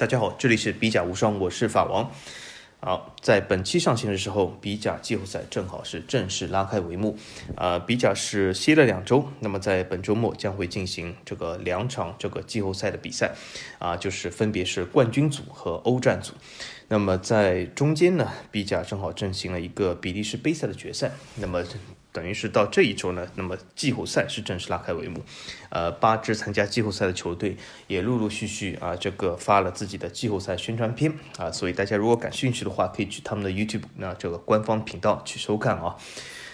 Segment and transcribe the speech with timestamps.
[0.00, 2.10] 大家好，这里是比甲无双，我是法王。
[2.80, 7.18] 好，在本期上线的时候，比甲季后赛正好是正式拉开帷幕。
[7.54, 13.34] 啊，比甲是歇了两周，那么在本周末将会进行这个两场这个季后赛的比赛，
[13.78, 16.32] 啊，就是分别是冠军组和欧战组。
[16.88, 21.10] 那么在中间呢，比甲正好进行了一个比利时杯赛的决赛。
[21.36, 21.62] 那么
[22.12, 25.22] 等于是到这一周呢，那么季后赛是正式拉开帷幕，
[25.68, 27.56] 呃，八支参加季后赛的球队
[27.86, 35.96] 也陆陆续续啊，这个发了自己的季后赛宣传片啊，所以大家如果感兴趣的话，可以去他们的 YouTube 那这个官方频道去收看啊。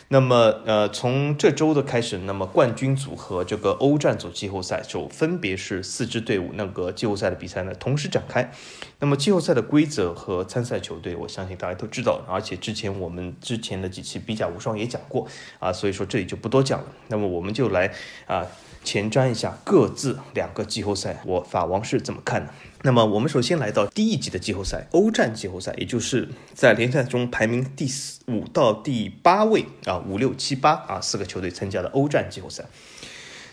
[0.08, 8.52] 那么，呃，从这周的开始，那么冠军组和这个欧战组季后赛就分别是四支队伍那个季后赛的比赛呢同时展开。
[9.00, 15.26] 那么季后赛的规则和参赛球队，我相信大家都知道，而且之前我们之前的几期比甲无双也讲过
[15.58, 16.86] 啊，所以说这里就不多讲了。
[17.08, 17.92] 那么我们就来
[18.26, 18.46] 啊
[18.86, 22.52] 前瞻一下各自两个季后赛，我法王是怎么看的？
[22.82, 27.90] 那么我们首先来到第一级的季后赛，欧战季后赛，也就是在联赛中排名第
[28.28, 32.64] 五到第八位啊，五六七八啊四个球队参加的欧战季后赛。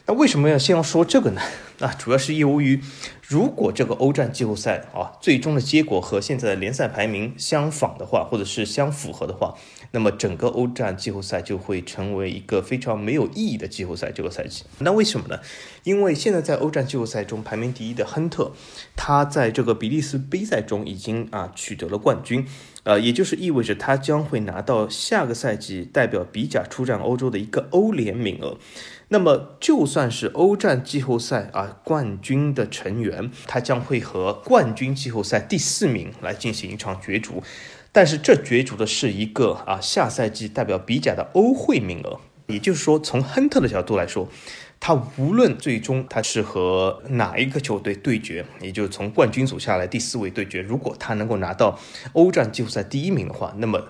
[0.05, 1.41] 那为什么要先要说这个呢？
[1.79, 2.79] 那 主要是由于，
[3.25, 9.55] 如果这个欧战季后赛啊，最终的结果和现在的联赛排名相仿的话，或者是相符合的话，
[9.95, 14.11] 那么整个欧战季后赛就会成为一个非常没有意义的季后赛。
[14.11, 15.39] 这个赛季，那为什么呢？
[15.83, 18.51] 因为现在在欧战季后赛中排名第一的亨特，
[18.95, 22.47] 他在这个比利时杯赛中已经啊取得了冠军，
[22.83, 28.57] 呃，也就是意味着他将会拿到下个赛季代表比甲出战欧洲的一个欧联名额。
[29.09, 37.43] 那么，就算是欧战季后赛啊冠军的成员，他将会和冠军季后赛第四名来进行一场角逐，
[37.93, 42.19] 但是这角逐的是一个啊下赛季代表比甲的欧会名额。
[42.47, 44.27] 也就是说，从亨特的角度来说，
[44.77, 51.79] 他无论最终他是和哪一个球队对决，也就是从冠军组下来第四位对决，如果他能够拿到
[52.11, 53.81] 欧战季后赛第一名的话，那么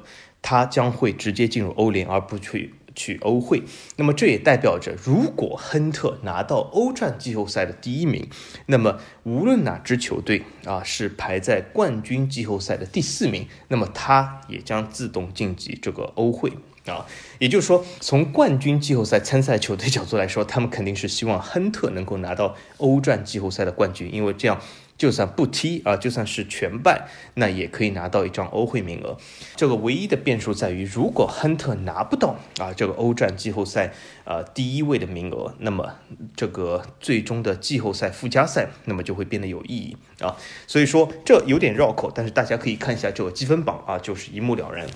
[0.43, 2.75] 他将会直接进入欧联，而不去。
[2.95, 3.64] 去欧会，
[3.98, 8.27] 那么这也代表着，如果亨特拿到欧战季后赛的第一名，
[8.67, 16.52] 那么无论哪支球队啊是排在冠军季后赛的第四名，那么他也将自动晋级这个欧会
[16.86, 17.05] 啊。
[17.39, 24.60] 也就是说，从冠军季后赛参赛球队角度来说，他们肯定是希望亨特能够拿到欧战季后赛的冠军，因为这样。
[24.98, 29.17] 就算不踢啊，就算是全败，那也可以拿到一张欧会名额。
[29.55, 33.93] 这个唯一的变数在于，如果亨特拿不到啊这个欧战季后赛
[34.23, 35.95] 呃第一位的名额，那么
[36.36, 40.37] 这个最终的季后赛附加赛，那么就会变得有意义啊。
[40.67, 44.87] 所以说这有点绕口，但是大家可以看一下这个积分榜啊，就是一目了然。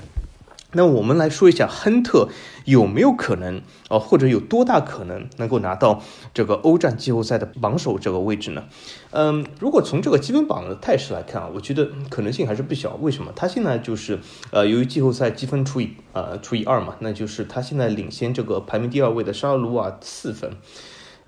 [0.74, 2.28] 那我们来说一下亨特
[2.66, 8.66] 有没有可能啊，或者有多大可能能够拿到这个欧战季后赛的榜首这个位置呢？
[9.12, 12.96] 嗯，如果从这个积分榜的态势来看啊，我觉得可能性还是不小。
[12.96, 13.32] 为什么？
[13.34, 14.20] 他现在就是
[14.52, 20.52] 呃，由于季后赛积分除以呃除以二嘛，那就是他现在领先这个排名第二位的沙尔鲁瓦四分。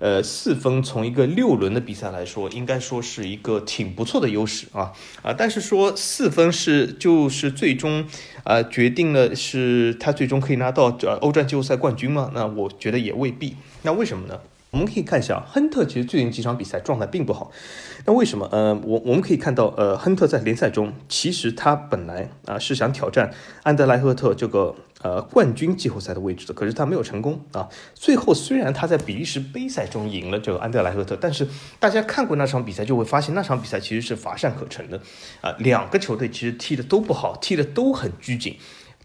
[0.00, 5.32] 呃，四分从一个六轮的比赛来说，应该说是一个挺不错的优势啊啊！
[5.32, 8.06] 但是说四分是就是最终
[8.42, 12.30] 啊决定了是他最终可以拿到呃欧战季后赛冠军吗？
[12.34, 13.56] 那我觉得也未必。
[13.82, 14.40] 那为什么呢？
[14.70, 17.50] 我们可以看一下，亨特其实最近几场比赛状态并不好。
[18.06, 18.48] 那为什么？
[18.52, 23.32] 呃，我我们可以看到，呃，亨特在联赛中其实他本来啊是想挑战
[23.64, 27.68] 安德莱赫特这个呃冠军季后赛的位置的，可是他没有成功啊。
[27.94, 31.46] 最后虽然他在比利时杯赛中赢了这个安德莱赫特，但是
[31.78, 35.00] 大家看过那场比赛就会发现，那场比赛其实是乏善可陈的
[35.40, 35.54] 啊。
[35.58, 38.56] 两个球队其实踢的都不好，踢的都很拘谨。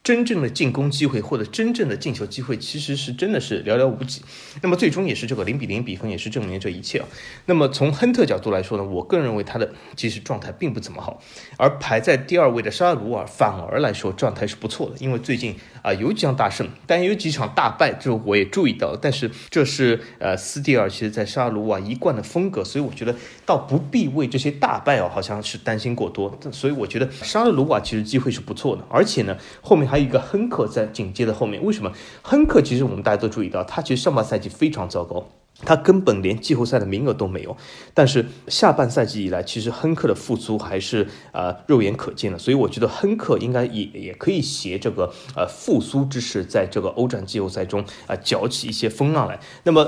[0.05, 4.21] 真正的进攻机会或者真正的进球机会，其实是真的是寥寥无几。
[4.61, 7.07] 那么最终也是这个零比零比分，也是证明这一切啊。
[7.47, 11.19] 那么从亨特角度来说呢，我个人认为他的其实状态并不怎么好，
[11.57, 18.95] 而排在第二位的沙尔鲁尔反而来说状态是不错的，因为最近啊有几场大胜，但有几场大败，这我也注意到。
[18.95, 26.39] 但是这是呃斯蒂尔其实在沙尔鲁瓦一贯的风格，所以我觉得倒不必为这些大败哦，好像是担心过多。
[26.51, 29.94] 所以我觉得沙尔鲁瓦其实机会是不错的，而且呢后面还。
[29.95, 31.89] 还有一个亨克在紧接着后面，为什么
[32.21, 32.61] 亨克？
[32.61, 35.25] 其实我们大家都注意到，他其实上半赛季非常糟糕，
[35.63, 37.55] 他根本连季后赛的名额都没有。
[37.93, 49.39] 但是下半赛季以来，其实亨克的复苏还是呃肉眼可见的，所以我觉得亨克应该也也可以携这个呃复苏之势，在这个欧战季后赛中啊搅起一些风浪来。
[49.63, 49.87] 那么。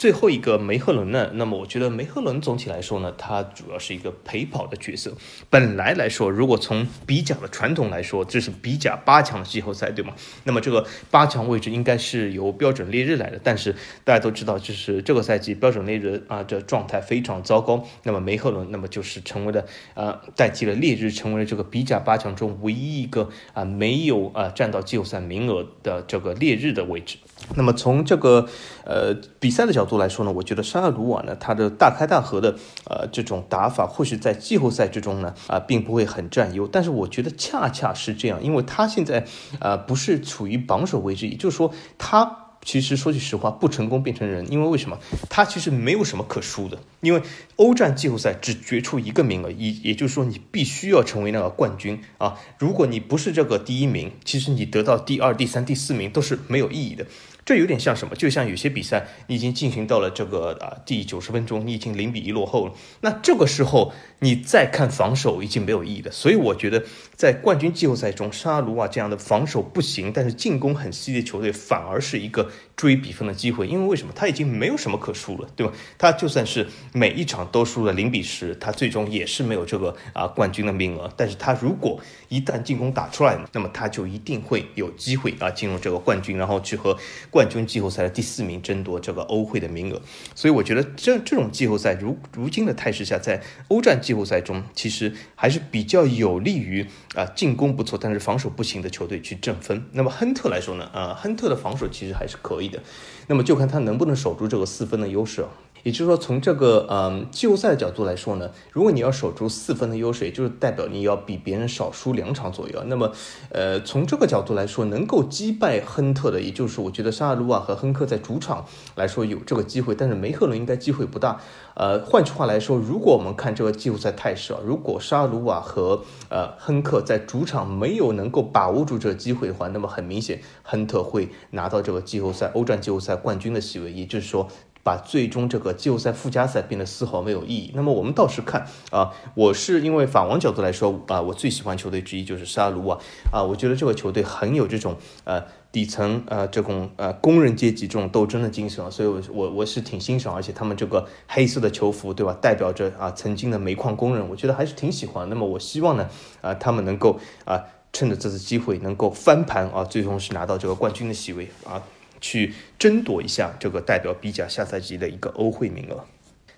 [0.00, 5.12] 最后一个梅赫伦呢，那么我觉得梅赫伦总体来说呢，他主要是一个陪跑的角色。
[5.50, 10.14] 本来来说，如果从比甲的传统来说，这是比甲八强的季后赛，对吗？
[10.44, 13.38] 那么这个八强位置应该是由标准烈日来的。
[13.44, 17.86] 但是大家都知道，就是这个赛季标准烈日啊，这状态非常糟糕。
[18.04, 27.18] 那么梅赫伦，那么就是成为了呃代替了烈日，成为了这个比甲八强中唯一一个啊没有啊占到季后赛名额的这个烈日的位置。
[27.56, 28.48] 那么从这个
[28.84, 39.26] 呃比赛的角度来说呢，我觉得沙尔鲁瓦呢，他的大开大合的呃这种打法，或许在季后赛之中呢啊并不会很占优，但是我觉得恰恰是这样，因为他现在
[39.58, 44.98] 啊不是处于榜首位置，也就是说他其实说句实话不成功变成人，因为为什么？
[45.30, 47.22] 他其实没有什么可输的，因为
[47.56, 57.06] 欧战季后赛只决出一个名额，也也就是说你必须要成为那个冠军啊，如果你不是这个第一名，其实你得到第二、第三、第四名都是没有意义的。
[57.50, 58.14] 这有点像什么？
[58.14, 62.74] 就像有些比赛，你已经进行到了这个啊第九十分钟，你已经零比一落后了。
[63.00, 66.12] 那这个时候你再看防守已经没有意义了。
[66.12, 66.84] 所以我觉得
[67.16, 73.66] 在冠军季后赛中，沙卢瓦这样的防守不行，但是进攻很犀利的球队，反而是一个追比分的机会。
[73.66, 74.12] 因为为什么？
[74.14, 75.72] 他已经没有什么可输了，对吧？
[75.98, 81.12] 他就算是每一场都输了零比十，他最终也是没有这个啊冠军的名额。
[81.16, 81.98] 但是他如果
[82.28, 86.96] 一旦进攻打出来，那么他就一定会有机会啊进入这个冠军，然后去和
[87.28, 87.39] 冠。
[87.40, 90.02] 冠军季后赛的第四名争夺这个欧会的名额，
[90.34, 99.86] 所以我觉得这这种季后赛如如今的态势下，在欧战季后赛中，其实还是比较有利于啊进攻不错，但是防守不行的球队去挣分。
[99.92, 102.82] 那么亨特来说呢，啊亨特的防守其实还是可以的，
[103.28, 105.48] 那么就看他能不能守住这个四分的优势啊。
[105.82, 112.82] 也就是说，从这个嗯季后赛的角度来说呢，如果你要守住四分的优势，也就是代表你要比别人少输两场左右。
[112.86, 113.12] 那么，
[113.50, 121.40] 呃，从这个角度来说，能够击败亨特的，也就是我觉得沙尔鲁瓦和亨克在主场来说有这个机会，但是梅赫伦应该机会不大。
[121.74, 134.48] 呃，换句话来说，如果我们看这个季后赛态势啊，如果沙尔鲁瓦和呃亨克在主场没有能够把握住这个机会的话，那么很明显，亨特会拿到这个季后赛欧战季后赛冠军的席位，也就是说。
[134.82, 137.70] 把最终这个季后赛附加赛变得丝毫没有意义。
[137.74, 142.98] 那么我们倒是看啊，我是因为法王角度来说啊，我最喜欢球队之一就是沙卢啊
[143.32, 155.28] 啊，我觉得这个球队很有这种呃底层呃这种呃工人阶级这种斗争的精神啊，所以我我我是挺欣赏，而且他们这个黑色的球服对吧，代表着啊曾经的煤矿工人，我觉得还是挺喜欢。
[155.28, 156.08] 那么我希望呢
[156.40, 157.62] 啊他们能够啊
[157.92, 161.82] 趁着这次机会能够翻盘啊，最终是拿到这个冠军的席位啊。
[162.20, 166.04] 去争夺一下这个代表比甲下赛季的一个欧会名额。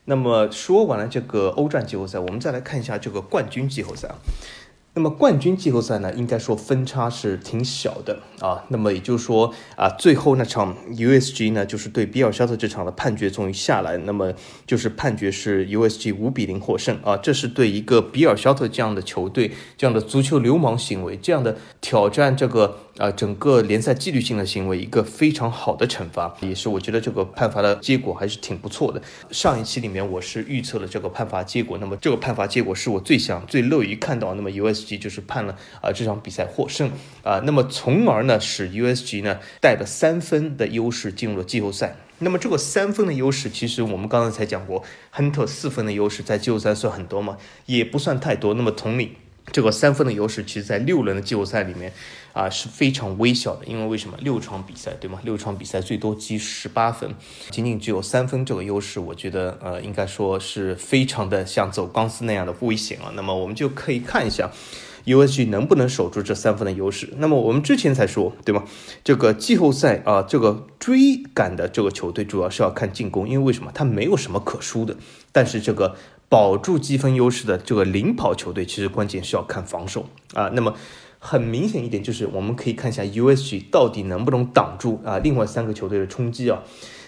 [0.04, 4.16] 那么说完了这个欧战季后赛，我们再来看一下这个冠军季后赛啊。
[4.94, 8.62] 那么冠军季后赛呢，应该说分差是挺小的啊。
[8.68, 14.32] 那么也就是说啊，最后那场 USG 呢，就是对比尔肖特这场的判决终于下来，那么
[14.66, 17.16] 就是判决是 USG 五比零获胜啊。
[17.16, 22.78] 这是对一个比尔肖特这样的球队、这样的足球流氓行为、这样的挑战这个。
[22.98, 29.00] 啊，整个联赛纪律性的行为，一个非常好的惩罚，也是我觉得这个判罚的结果还是挺不错的。
[29.30, 34.34] 上一期里面我是预测了这个判罚结果，那么这个判罚结果是我最想、最乐于看到。
[34.34, 36.90] 那么 US 即就是判了啊这场比赛获胜
[37.22, 41.96] 啊，那么从而呢使 USG 呢带了三分的优势进入了季后赛。
[42.18, 47.36] 那么这个三分的优势，其实我们刚才才讲过，亨特四分的优势在季后赛算很多吗？
[47.66, 48.54] 也不算太多。
[48.54, 49.16] 那么同理。
[49.50, 51.92] 这个三分的优势，其实，在六轮的季后赛里面，
[52.32, 53.66] 啊是非常微小的。
[53.66, 54.16] 因为为什么？
[54.20, 55.18] 六场比赛，对吗？
[55.24, 57.12] 六场比赛最多积十八分，
[57.50, 63.12] 仅仅只有三分这个优势，我觉得，呃，应该说是非常的像走钢丝那样的危险啊。
[63.14, 64.50] 那么我们就可以看一下
[65.04, 67.12] ，USG 能不能守住这三分的优势。
[67.18, 68.64] 那么我们之前才说，对吗？
[69.02, 73.72] 这个季后赛啊，这个追赶的这个球队主要是要看进攻，因为为什么？
[73.74, 74.96] 他没有什么可输的。
[75.32, 75.96] 但是这个。
[76.32, 80.48] 保住积分优势的这个领跑球队，其实关键是要看防守啊。
[80.54, 80.74] 那么
[81.18, 86.62] 很明显一点就是，我们可以看一下 USG 到底能不能挡住啊另外三个球队的冲击啊。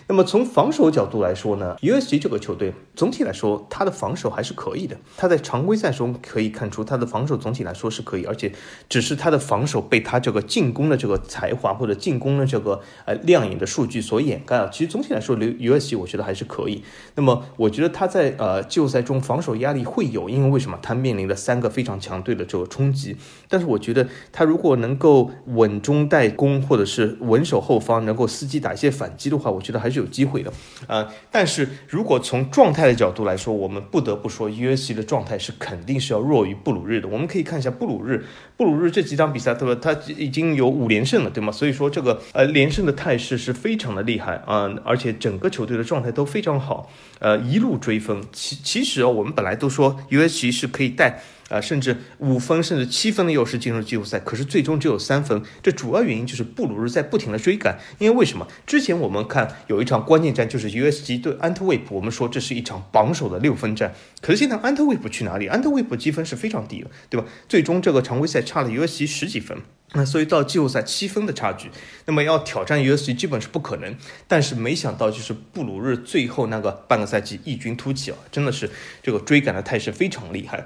[0.06, 4.94] 那么从防守角度来说呢，USG 这个球队总体来说，它的防守还是可以的。
[5.16, 8.52] 它在常规赛中可以看出，它的防守总体来说是可以，而且
[8.86, 14.68] 只是它的防守被它这个进攻的这个才华或者进攻的这个呃亮眼的数据所掩盖了。
[14.70, 16.84] 其实总体来说，USG 我觉得还是可以。
[17.14, 20.78] 那么我觉得他在呃季后赛中防守压力会有，因为为什么？
[20.82, 23.16] 他面临了三个非常强队的这个冲击。
[23.48, 29.93] 但是我觉得他如果能够稳中带攻，或者是稳守后方，能够伺机打一些反击的话，我觉得还是。
[29.94, 30.52] 是有机会的。
[30.88, 37.08] 呃，但是如果从状态的角度来说，我们不得不说 USC 的状态是肯定是要弱于布鲁日的。
[37.08, 38.24] 我们可以看一下布鲁日，
[38.56, 39.80] 布鲁日这几场比赛，对吧？
[39.80, 41.52] 他已经有五连胜了，对吗？
[41.52, 48.20] 所以说这个呃连胜的态势是非常的厉害啊，而且整个球队的状态都非常好，呃，一路追分。
[48.32, 51.22] 其其实啊我们本来都说 USC 是可以带。
[51.48, 55.42] 啊，甚至五分甚至七分的优势进入季后赛，可是最终只有三分。
[55.62, 57.78] 这主要原因就是布鲁日在不停的追赶。
[57.98, 58.48] 因为为什么？
[58.66, 63.94] 之前我们看有一场关键战就是 USG 对安特卫普，我们说这是一场榜首的六分战。
[64.20, 65.46] 可是现在安特卫普去哪里？
[65.46, 67.26] 安特卫普积分是非常低的，对吧？
[67.48, 69.58] 最终这个常规赛差了 USG 十几分，
[69.92, 71.70] 那所以到季后赛七分的差距，
[72.06, 73.94] 那么要挑战 USG 基本是不可能。
[74.26, 78.70] 但是没想到就是布鲁日最后那个半个赛季异军突起啊，真的是
[79.02, 80.64] 这个追赶的态势非常厉害。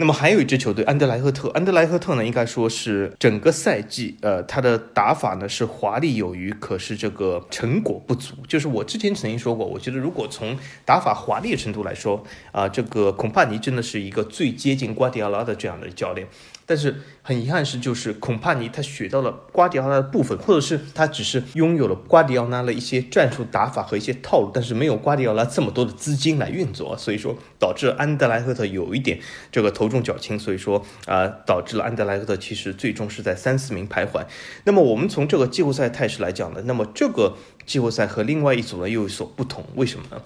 [0.00, 8.34] 那么还有一支球队安德莱赫特，安德莱赫特呢，应该说是整个赛季，呃，他的打法呢是华丽有余，可是这个成果不足。
[8.48, 16.26] 就是我之前曾经说过，我觉得如果从打法华丽的程度来说，啊，这个孔帕尼真的是一个最接近瓜迪奥拉的这样的教练。
[16.70, 29.18] 但是很遗憾是，就是孔帕尼他学到了瓜迪奥拉的部分，或者是他只是拥有了瓜迪奥拉的一些战术打法和一些套路，但是没有瓜迪奥拉这么多的资金来运作，所以说导致安德莱赫特有一点
[29.50, 34.24] 这个头重脚轻，所以说啊，导致了安德莱赫特其实最终是在三四名徘徊。
[34.62, 37.34] 那么我们从这个季后赛态势来讲呢，那么这个
[37.66, 40.22] 季后赛和另外一组呢又有所不同，为什么呢？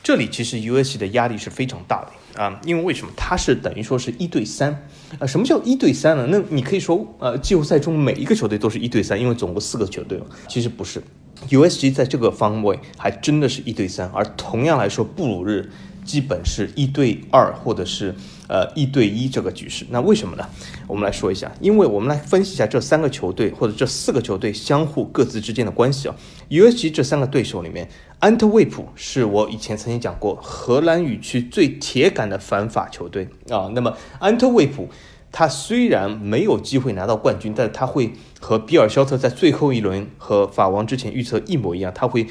[0.00, 0.96] 这里其实 U.S.
[0.96, 3.12] 的压力是非常大的啊，因为为什么？
[3.16, 4.86] 它是等于说是一对三
[5.18, 5.26] 啊。
[5.26, 6.26] 什么叫一对三呢？
[6.30, 10.26] 那你可以说，呃，季后赛中每一个球队都是一对三，因为总共四个球队嘛。
[10.48, 11.02] 其实不是
[11.50, 15.70] ，U.S.G 在这个方位还真的是一对三，而同样来说，布鲁日
[16.04, 18.14] 基本是一对二或者是
[18.48, 19.86] 呃一对一这个局势。
[19.90, 20.44] 那为什么呢？
[20.88, 26.16] 我们来说一下，因为我们来分析一下这三个球队或者这四个球队相互各自之间的关系啊。
[26.48, 27.88] 尤其这三个对手里面。
[28.20, 33.70] 安特卫普是我以前曾经讲过荷兰语区最铁杆的反法球队啊。
[33.76, 34.88] 那么安特卫普，
[35.30, 42.26] 他虽然没有机会拿到冠军，但他会和比尔肖特在最后一轮和法王之前预测一模一样，他会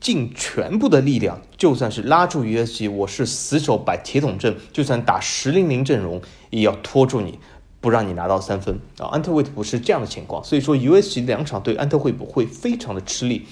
[0.00, 7.38] 尽全部的力量，就算是拉住 USG，我是死守摆铁桶阵，就算打十零零阵容，也要拖住你，
[7.82, 9.08] 不让你拿到三分啊。
[9.08, 13.46] 安特卫普是这样的情况，所以说 USG 两场对安特卫普会非常的吃力。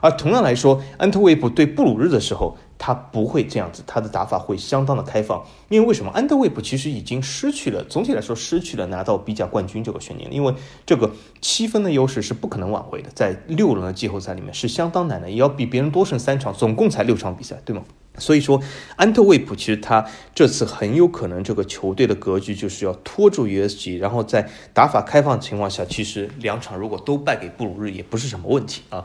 [0.00, 5.44] 而同样来说，安特卫普对布鲁日的时候，他不会这样子，他的打法会相当的开放。
[5.68, 6.10] 因为为什么？
[6.12, 10.32] 安特卫普其实已经失去了，总体来说失去了拿到比甲冠军这个悬念。
[10.32, 10.54] 因为
[10.86, 17.82] 这个七分的优势是不可能挽回的，在六轮的季后赛里面是相当难的，也要比别人多胜三场，总共才六场比赛，对吗？
[18.16, 18.60] 所以说，
[18.96, 20.04] 安特卫普其实他
[20.34, 29.04] 这次很有可能这个球队的格局就是要拖住 USG，然后在打法开放的情况下，其实两场如果都败给布鲁日也不是什么问题啊，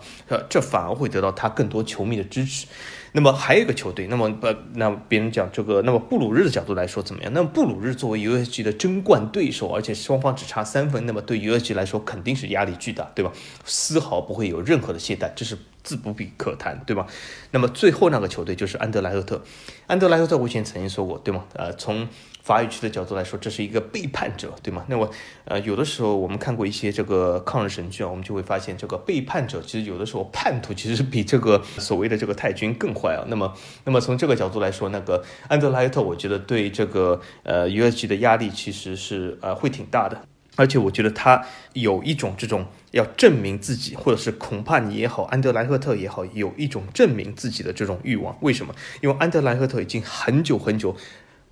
[0.50, 2.66] 这反而会得到他更多球迷的支持。
[3.14, 7.32] 那么还有一个球队，那么不，那别人讲这个，那么布鲁日的角度来说怎么样？
[7.34, 13.32] 那么布鲁日作为 USG 的争冠对手，而且双方只差三分，那么对 USG 来说肯定是压力巨大，对吧？
[13.64, 15.58] 丝毫不会有任何的懈怠，这是。
[15.84, 17.06] 自不必可谈，对吧？
[17.52, 19.44] 那么最后那个球队就是安德莱赫特。
[19.86, 21.44] 安德莱赫特我以前曾经说过，对吗？
[21.56, 22.08] 呃，从
[22.44, 24.84] 法语区的角度来说，这是一个背叛者，对吗？
[24.90, 25.10] 那么，
[25.46, 33.24] 呃，有的时候我们看过一些这个抗日神剧啊，我们就会发现，这个背叛者其实有的时候叛徒其实比这个所谓的这个太君更坏啊。
[33.30, 33.54] 那么，
[33.86, 40.22] 那么从这个角度来说，那个安德莱赫特，我觉得对这个呃 USG 的压力其实是呃会挺大的。
[40.56, 48.38] 而且我觉得他有一种这种要证明自己，或者是恐怕你也好，安德莱赫特也好，有一种证明自己的这种欲望。
[48.42, 48.76] 为什么？
[49.02, 50.96] 因为安德莱赫特已经很久很久。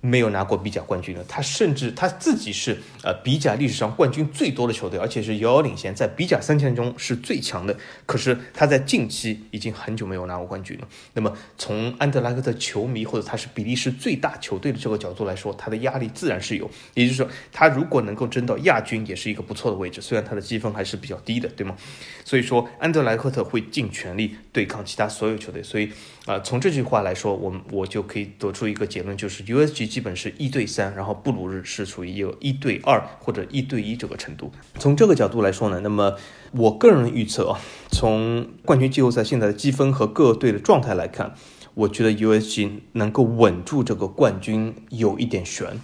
[0.04, 7.76] 没有拿过比甲冠军的，他甚至他自己是呃比甲历史上冠军最多的球队，而且是遥遥领先，在比甲三强中是最强的。
[8.04, 10.88] 可是他在近期已经很久没有拿过冠军了。
[11.14, 16.68] 那么从安德莱克特球迷或者他是比利时最大球队的这个角度来说，他的压力自然是有。
[16.94, 20.00] 也就是说，他如果能够争到亚军，也是一个不错的位置。
[20.00, 21.76] 虽然他的积分还是比较低的，对吗？
[22.24, 25.62] 所以说，安德莱克特会尽全力对抗其他所有球队。
[25.62, 25.88] 所以
[26.26, 29.91] 啊，从这句话来说，我们我就可以得出一个结论，就是 USG。
[29.92, 34.50] 基本是一对三，然后布鲁日是处于有一对二或者一对一这个程度。
[34.78, 36.14] 从这个角度来说呢，那么
[36.52, 41.34] 我个人预测啊，从冠军季后赛现在的积分和各队的状态来看，
[41.74, 45.78] 我觉得 USG 能够稳住这个冠军有一点悬。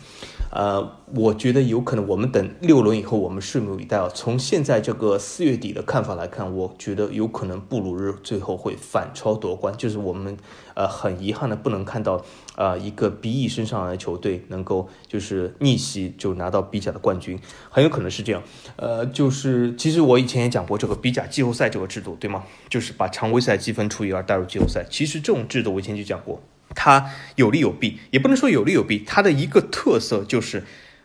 [0.50, 4.08] 呃，我觉得有可能我们等六轮以后，我们拭目以待啊。
[4.14, 10.36] 从现在这个四月底的看法来看，我觉得有可能布鲁日最后会反超夺冠，就是我们
[10.74, 12.24] 呃很遗憾的不能看到
[12.56, 17.38] 啊一个比翼身上的球队能够就是逆袭就拿到比甲的冠军，
[17.68, 18.42] 很有可能是这样。
[18.76, 22.44] 呃，就是其实我以前也讲过这个比甲季后赛这个制度，对吗？
[22.70, 24.84] 就是把常规赛积分除以二带入季后赛。
[24.90, 26.40] 其实这种制度我以前就讲过。
[26.74, 29.02] 它有利有弊，也不能说有利有弊。
[29.06, 30.64] 它的一个特色就是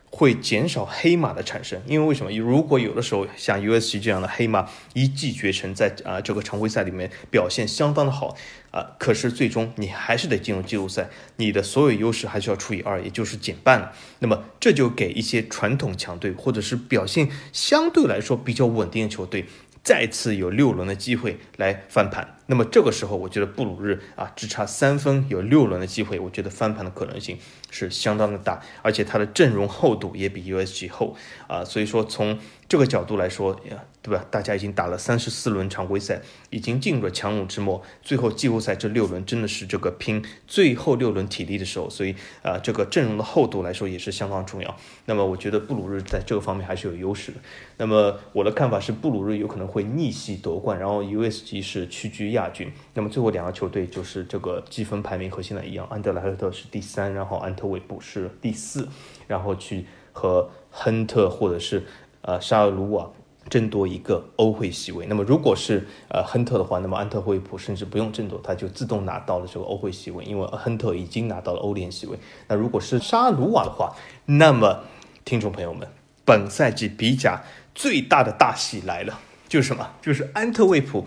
[0.10, 2.32] 会减少黑马的产生，因为为什么？
[2.32, 8.36] 如果有的时候像 U.S.G 这样的黑马一骑绝尘，在啊这个常规赛里面表现相当的好
[8.70, 13.92] 啊，可是最终你还是得进入季后赛，你的所有优势还是要除以二，也就是减半。
[14.20, 19.46] 那么这就给一些传统强队或者是表现相对来说比较稳定的球队。
[19.84, 27.38] 再次有六轮的机会来翻盘，那么这个时候，我觉得布鲁日啊只差三分有六轮的机会，我觉得翻盘的可能性
[27.70, 33.60] 是相当的大，而且它的阵容厚度也比 USG 厚啊，所以说从这个角度来说。
[34.04, 34.26] 对吧？
[34.30, 44.76] 大家已经打了三十四轮常规赛，已经进入了强弩之末，最后季后赛这六轮真的是这个拼最后六轮体力的时候，所以啊，这个阵容的厚度来说也是相当重要。
[45.06, 47.38] 那么我觉得布鲁日在这个方面还是有优势的。
[47.78, 52.70] 那么我的看法是，布鲁日有可能会逆袭夺冠，然后 USG 是屈居亚军。
[52.94, 58.86] 那么最后两个球队就是这个积分排名和现在一样，安德莱赫特是第三，然后安特卫普是第四，
[59.28, 61.86] 然后去和亨特或者是
[62.22, 63.10] 呃沙尔鲁瓦。
[63.54, 72.18] 争夺一个欧会席位，那么如果是呃亨特的话，那么安特卫普甚至不用争夺，他就自动拿到了这个欧会席位，因为亨特已经拿到了欧联席位。
[72.48, 73.96] 那如果是沙鲁瓦的话，
[74.26, 74.80] 那么
[75.24, 75.88] 听众朋友们，
[76.26, 77.44] 本赛季比甲
[77.76, 79.88] 最大的大戏来了，就是什么？
[80.02, 81.06] 就是安特卫普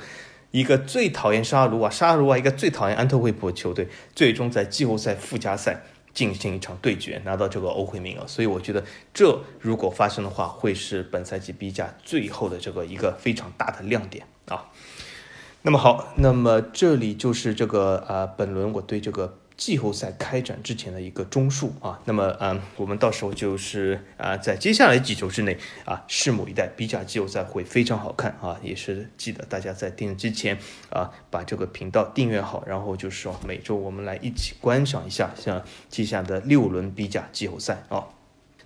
[0.53, 5.83] 一个最讨厌沙鲁瓦，沙鲁瓦一个最讨厌安特卫普的球队，最终在季后赛附加赛。
[6.17, 8.83] 进行一场对决，拿到这个欧会名额，所以我觉得
[9.15, 14.65] 这如果发生的话，会是本赛季 B 加最后的这个一个非常大的亮点啊。
[15.63, 19.39] 那么好，那么这里就是这个呃，本轮我对这个。
[19.57, 30.59] 季后赛开展之前的一个中数啊，那么嗯，我们到时候就是啊，在接下来几周之内啊，拭目以待，比甲季后赛会非常好看啊，也是记得大家在订之前
[30.91, 38.05] 啊，把这个频道订阅好，然后就是说每周我们来一起观赏一下像接下来的六轮比甲季后赛啊。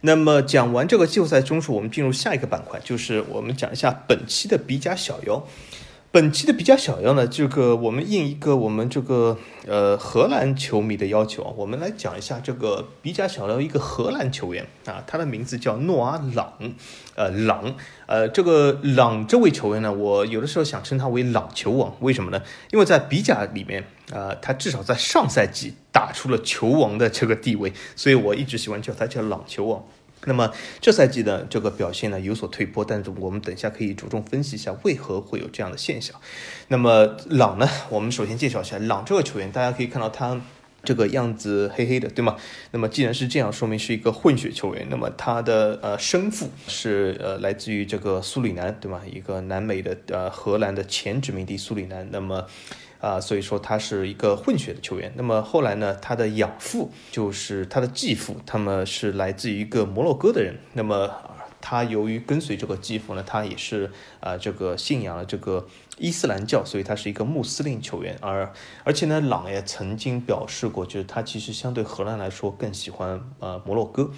[0.01, 5.47] 那么讲完这个季后赛中数，我们进入下一个板块，就是我们讲一下本期的比甲小妖。
[6.13, 16.53] 本期的比较小样呢，这个我们应一个我们这个呃荷兰球迷的要求啊，我们来讲一下这个比较小的一个荷兰球员啊，他的名字叫诺阿朗，
[17.15, 17.77] 呃朗，
[18.07, 22.43] 呃这个朗这位球员呢，我有的时候想称他为朗球王，为什么呢？
[22.73, 29.85] 因为在比甲里面啊，他至少在上赛季打出了球王的这个地位，所以我一直喜欢叫他叫朗球王。
[30.27, 36.15] 那么这赛季的这个表现呢有所退坡，但是我们等一下可以着重分析一下为何会有这样的现象。
[36.69, 40.41] 那么朗呢，我们首先介绍一下朗这个球员，大家可以看到他
[40.83, 42.37] 这个样子黑黑的，对吗？
[42.71, 44.87] 那么既然是这样，说明是一个混血球员。
[44.89, 49.01] 那么他的呃生父是呃来自于这个苏里南，对吗？
[49.11, 52.09] 一个南美的呃荷兰的前殖民地苏里南。
[52.11, 52.47] 那么
[53.01, 55.13] 啊，所以说他是一个混血的球员。
[55.17, 60.57] 那么后来呢，他的养父就是他的继父，他们是来自于一个摩洛哥的人。
[60.75, 61.11] 那么
[61.63, 65.67] 他由于跟随这个继父呢，他也是啊这个信仰了这个
[65.99, 68.17] 伊斯兰教，所以他是一个穆斯林球员。
[68.21, 68.53] 而
[68.85, 74.11] 而且呢，朗也曾经表示过，就是他其实相对荷兰来说更喜欢啊摩洛哥。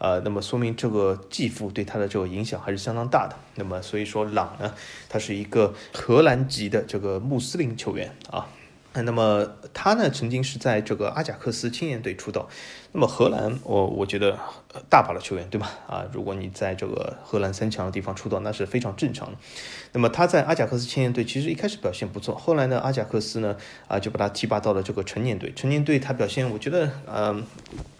[0.00, 3.36] 呃，那么说明这个继父对他的这个影响还是相当大的。
[3.54, 4.74] 那么所以说，朗呢，
[5.08, 8.48] 他是一个荷兰籍的这个穆斯林球员啊。
[8.92, 12.48] 那么他呢，曾经是在这个阿贾克斯青年队出道。
[12.92, 14.36] 那么荷兰，我我觉得
[14.88, 15.70] 大把的球员，对吧？
[15.86, 19.38] 啊，如果你在这个荷兰三强的地方出道，那是非常正常的。
[19.92, 25.52] 那么他在阿贾克斯青年队其实一开始表现不错，后来呢，阿贾克斯呢啊就把他提拔到了这个成年队。
[25.54, 27.44] 成年队他表现，我觉得嗯，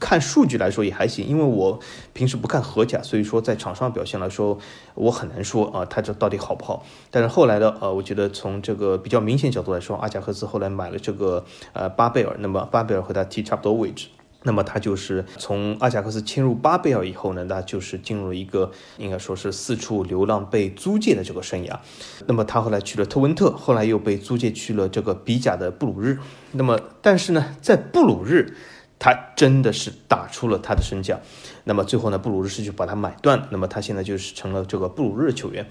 [0.01, 1.25] 看数据来说也还行。
[1.25, 1.79] 因为我
[2.13, 4.59] 平时不看荷甲，所以说在场上表现来说，
[4.95, 6.85] 我很难说啊，他这到底好不好。
[7.13, 14.09] 但是后来的呃，我觉得从这个比较明显角度来说，阿贾克斯后来买了这个呃巴贝尔，那么巴贝尔和他踢差不多位置。
[14.43, 21.79] 那么他就是从阿贾克斯迁入巴贝尔以后呢，那就是进入了一个应该说是四处流浪被租借的这个生涯。
[22.27, 26.19] 那么他后来去了特温特，后来又被租借去了这个比甲的布鲁日。
[26.53, 28.57] 那么但是呢，在布鲁日。
[29.01, 31.19] 他真的是打出了他的身价，
[31.65, 35.67] 那么最后呢，布鲁日是就把他买断，那么他现在就是成了这个布鲁日球员。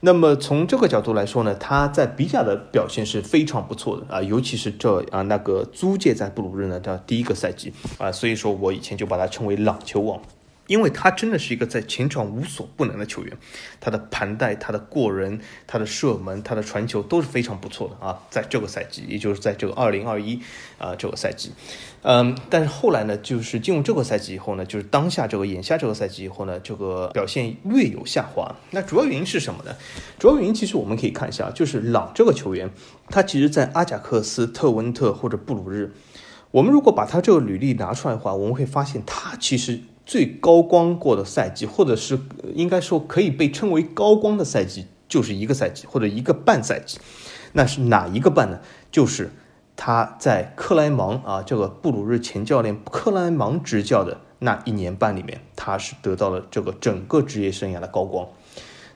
[0.00, 10.20] 那么从这个角度来说呢，他在比甲的表现是非常不错的啊，尤其是这啊那个租借在布鲁日呢的第一个赛季啊，所以说我以前就把他称为朗球王。
[10.66, 13.36] 因为他真的是一个在前场无所不能的球员，
[13.80, 18.18] 他的盘带、他的过人、他的射门、他的传球都是非常不错的啊。
[18.30, 20.40] 在这个赛季，也就是在这个二零二一
[20.78, 21.52] 啊这个赛季，
[22.02, 28.52] 嗯，但是后来呢，就是进入这个赛季以后呢，就是当下这个眼下这个赛季以后呢，这个表现略有下滑。
[28.72, 29.74] 那主要原因是什么呢？
[30.18, 32.68] 主要原因其实我们可以看一下，就是朗这个球员，
[33.08, 35.92] 他其实在阿贾克斯、特温特或者布鲁日，
[36.50, 39.80] 我们如果把他这个履历拿出来的话，我们会发现他其实。
[40.06, 42.18] 最高光过的赛季，或者是
[42.54, 46.98] 应该说可以被称为高光的赛季，就是一个赛季或者一个半赛季。
[47.52, 48.60] 那是哪一个半呢？
[48.92, 49.32] 就是
[49.74, 58.28] 他在克莱芒啊，这个布鲁日前教练克莱芒执教的那一年半里面，他是得到了这个整个职业生涯的高光。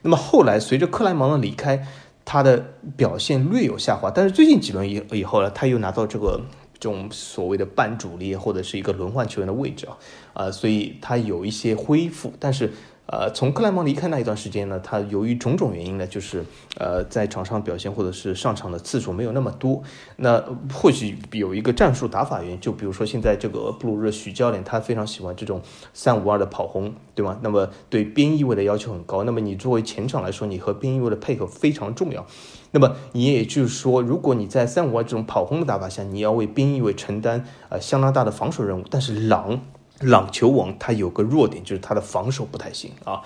[0.03, 1.85] 那么后来随着克莱芒的离开，
[2.23, 6.39] 他的表现略有下滑，但是最近几轮以以后呢，他又拿到这个。
[6.81, 9.97] 这种所谓的半主力或者是一个轮换球员的位置啊，
[10.33, 12.73] 啊，所以他有一些恢复，但是。
[13.07, 16.45] 呃，从克莱蒙离开那一段时间呢，他由于种种原因呢，就是
[16.77, 19.83] 呃，在场上表现或者是上场的次数没有那么多。
[20.15, 20.41] 那
[20.71, 25.61] 或许有一个战术打法原因，就比如说现在这个布鲁日许教练他非常喜欢这种
[25.93, 27.37] 三五二的跑轰，对吗？
[27.41, 29.25] 那么对边翼位的要求很高。
[29.25, 32.25] 那么你作为前场来说，你和边翼位的配合非常重要。
[32.71, 39.59] 那么你也就是说，如果你在三五二这种跑轰的打法下，你要为边翼位承担呃相当大的防守任务，但是朗。
[40.03, 43.21] 朗球王他有个弱点，就是他的防守不太行啊。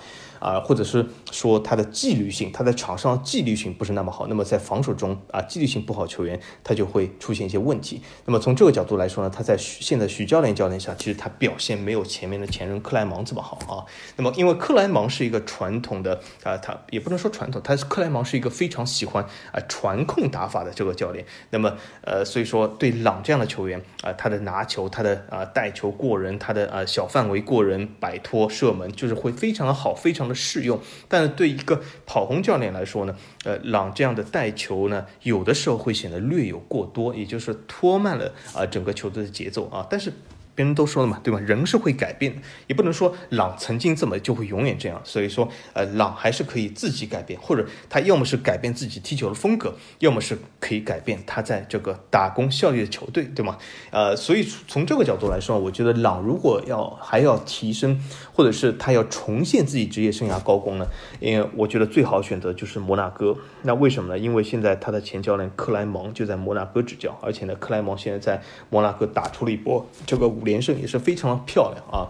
[0.46, 8.00] 啊，或者是说他的纪律性，他在场上纪律性不是那么好，那么在防守中啊，纪律性不好，球员他就会出现一些问题。
[8.24, 13.82] 那么从这个角度来说呢，他在现在徐教练教练下，其实他表现没有前面的前任克莱芒这么好啊。
[14.14, 21.26] 那么因为克莱芒是一个传统的啊，他也不能说传统，他是克莱芒是一个非常喜欢啊传控打法的这个教练。
[21.50, 30.26] 那么呃，所以说对朗这样的球员啊，他的拿球，他的啊带球过人，他的啊小范围过人摆脱射门，就是会非常的好，非常。
[30.26, 40.12] 的适用，但是对一个跑轰教练来说呢，呃，朗这样的带球呢，有的时候会显得略有过多，也就是拖慢了啊整个球队的节奏啊，但是。
[40.56, 41.38] 别人都说了嘛，对吧？
[41.38, 44.98] 人是会改变的，也不能说朗曾经这么就会永远这样。
[45.04, 53.58] 所以说，呃，朗还是可以自己改变，或者他要么是改变自己踢球的风格，要么是可以改变他在这个打工效力的球队，对吗？
[53.90, 58.00] 呃，所以从这个角度来说，我觉得朗如果要还要提升，
[58.36, 60.86] 或者是他要重现自己职业生涯高光呢，
[61.20, 63.36] 因为我觉得最好选择就是摩纳哥。
[63.62, 64.18] 那为什么呢？
[64.18, 70.46] 因为现在他的前教练克莱蒙就在摩纳哥执教，而且呢，克莱蒙现在在摩纳哥打出了一波这个五。
[70.46, 72.06] 连胜也是非常的漂亮啊，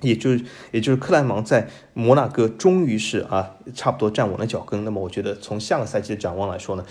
[0.00, 4.84] 也就是也就是克莱芒在摩纳哥终于是啊差不多站稳了脚跟。
[4.84, 6.84] 那么我觉得从下个赛季的展望来说呢，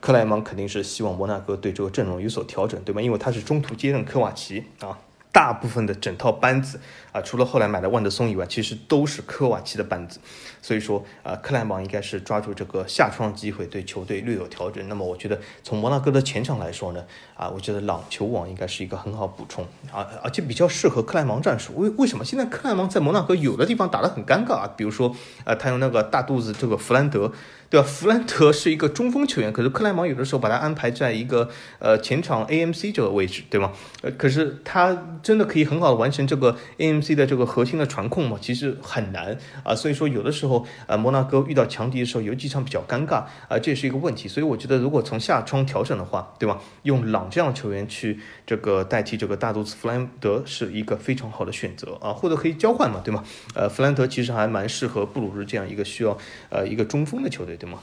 [0.00, 3.02] 克莱芒肯定是希望摩纳哥对这个阵容有所调整，对吗？
[3.02, 4.98] 因为他是中途接任科瓦奇啊。
[5.32, 6.78] 大部分的整套班子
[7.10, 10.20] 啊，除了后来买的万德松以外，其实都是科瓦奇的班子。
[10.60, 14.86] 所以说啊，克莱芒应该是抓住这个下窗机会，对球队略有调整。
[14.88, 17.02] 那么我觉得从摩纳哥的前场来说呢，
[17.34, 21.72] 啊，我觉得朗球王应该是一个很好补充啊，而且比较适合克莱芒战术。
[21.76, 24.70] 为为什么现在克莱芒在摩纳哥有的地方打得很尴尬啊？
[24.76, 27.32] 比如说啊，他用那个大肚子这个弗兰德。
[27.72, 27.86] 对吧？
[27.86, 33.72] 弗兰德是一个中锋球员，可是克莱芒有的时候把他安排在一个呃前场 AMC 这个位置，对吗？
[34.02, 38.36] 呃，可是他真的可以很好的完成这个 AMC 的这个核心的传控吗？
[38.38, 39.74] 其实很难啊。
[39.74, 44.28] 所以说有的时候呃摩纳哥遇到强敌的时候有几场比较尴尬啊，这也是一个问题。
[44.28, 46.60] 所以我觉得如果从下窗调整的话，对吧？
[46.82, 53.24] 用朗这样的球员去这个代替这个大肚子弗兰德是一个非常好的选择啊，或者可以交换嘛，对吗？
[53.54, 56.18] 呃，弗兰德其实还蛮适合布鲁日这样一个需要
[56.50, 57.58] 呃一个中锋的球队。
[57.62, 57.78] 对吗？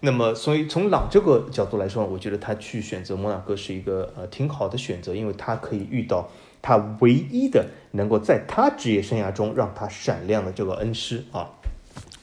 [0.00, 6.28] 那么，所以从朗这个角度来说，我觉得他去选择摩纳哥是一个呃挺好的选择，因为他可以遇到
[6.60, 11.50] 他唯一的能够在他职业生涯中让他闪亮的这个恩师啊。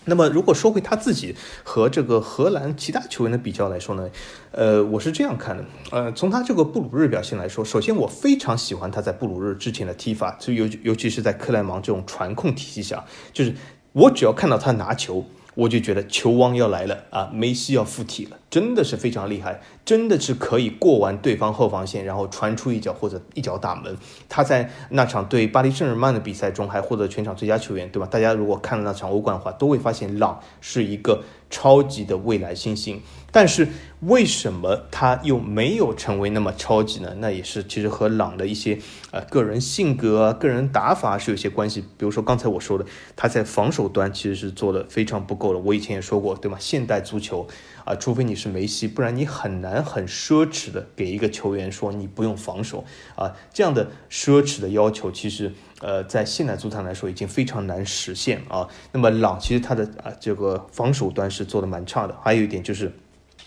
[0.05, 4.09] 那么，如果说回他自己和这个荷兰其他球员的比较来说呢，
[4.51, 13.53] 呃，我是这样看的，呃，从他这个布鲁日表现来说，首先我非常喜欢他在布鲁日之前的踢法，就尤尤其是在克莱芒这种传控体系下，就是
[13.93, 15.23] 我只要看到他拿球。
[15.57, 23.97] 我就觉得球王要来了啊，梅西要附体了，真的是非常厉害，真的是可以过完对方后防线，然后传出一脚或者一脚打门。
[24.29, 28.07] 他在那场对巴黎圣日耳曼的比赛中还获得全场最佳球员，对吧？
[28.09, 33.01] 大家如果看了那场欧冠的话，都会发现朗是一个超级的未来新星。
[33.29, 33.67] 但是
[33.99, 37.13] 为什么他又没有成为那么超级呢？
[37.19, 38.79] 那也是其实和朗的一些
[39.11, 41.81] 呃个人性格啊、个人打法是有些关系。
[41.81, 42.85] 比如说刚才我说的，
[43.17, 45.59] 他在防守端其实是做的非常不够的。
[45.59, 46.57] 我以前也说过，对吗？
[46.59, 47.45] 现代足球
[47.87, 52.83] 啊，除非你是梅西，不然你很难很奢侈的给一个球员说你不用防守
[53.15, 53.33] 啊。
[53.53, 58.67] 这样的奢侈的要求，其实呃，在现代足坛来说已经非常难实现啊。
[58.91, 62.91] 那么朗其实他的啊这个防守端是做的蛮差的，还有一点就是。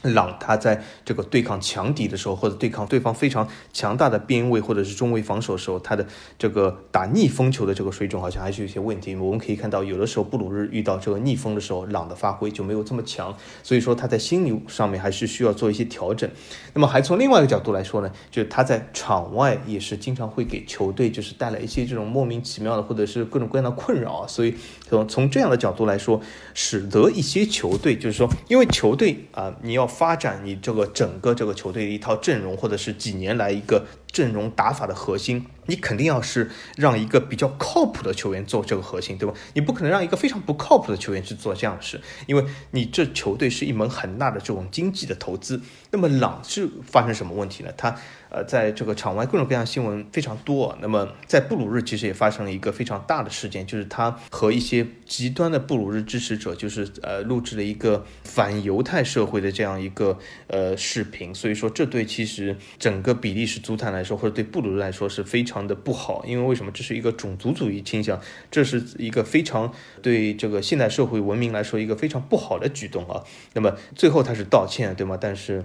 [0.03, 6.07] 朗他在这个对抗强敌的时候，或者对抗对方非常强大的边位或者是中卫防守的时候，他的
[6.39, 9.15] 这个打逆风球的这个水准好像还是有些问题。
[9.15, 13.37] 我们可以看到，有的时候布鲁日遇到这个逆风的时候，朗的发挥就没有这么强。
[13.63, 16.31] 所以说他在心理上面还是需要做一些调整。
[16.73, 24.27] 那么还从另外一个角度来说呢，就是他在场外也是经常会给球队就是带来一些这种莫名其妙的或者是各种各样的困扰。
[24.27, 24.55] 所以
[24.91, 26.21] 从从这样的角度来说，
[26.53, 29.87] 使得一些球队就是说，因为球队啊，你要。
[30.01, 39.35] 发展你这个整个这个球队的一套阵容，或者是几年来一个阵容打法的核心，你肯定要是让一个比较靠谱的球员做这个核心，对吧？
[39.53, 45.61] 你不可能让一个非常不靠谱的球员去做这样的事，因为你这球队是一门很大的这种经济的投资。
[45.91, 47.71] 那么朗是发生什么问题呢？
[47.77, 47.97] 他。
[48.31, 50.77] 呃，在这个场外各种各样新闻非常多。
[50.81, 61.35] 那么在布鲁日其实也发生了一个非常大的事件，就是他和一些极端的布鲁日支持者，就是呃录制了一个反犹太社会的这样一个呃视频。
[61.35, 66.25] 所以说，这对其实整个比利时足坛来说，或者对布鲁日来说是非常的不好。
[66.27, 66.71] 因为为什么？
[66.73, 73.25] 这是一个种族主义倾向，这是一个非常对这个现代社会文明来说一个非常不好的举动啊。
[73.55, 75.19] 那么最后他是道歉，对吗？
[75.21, 75.65] 但是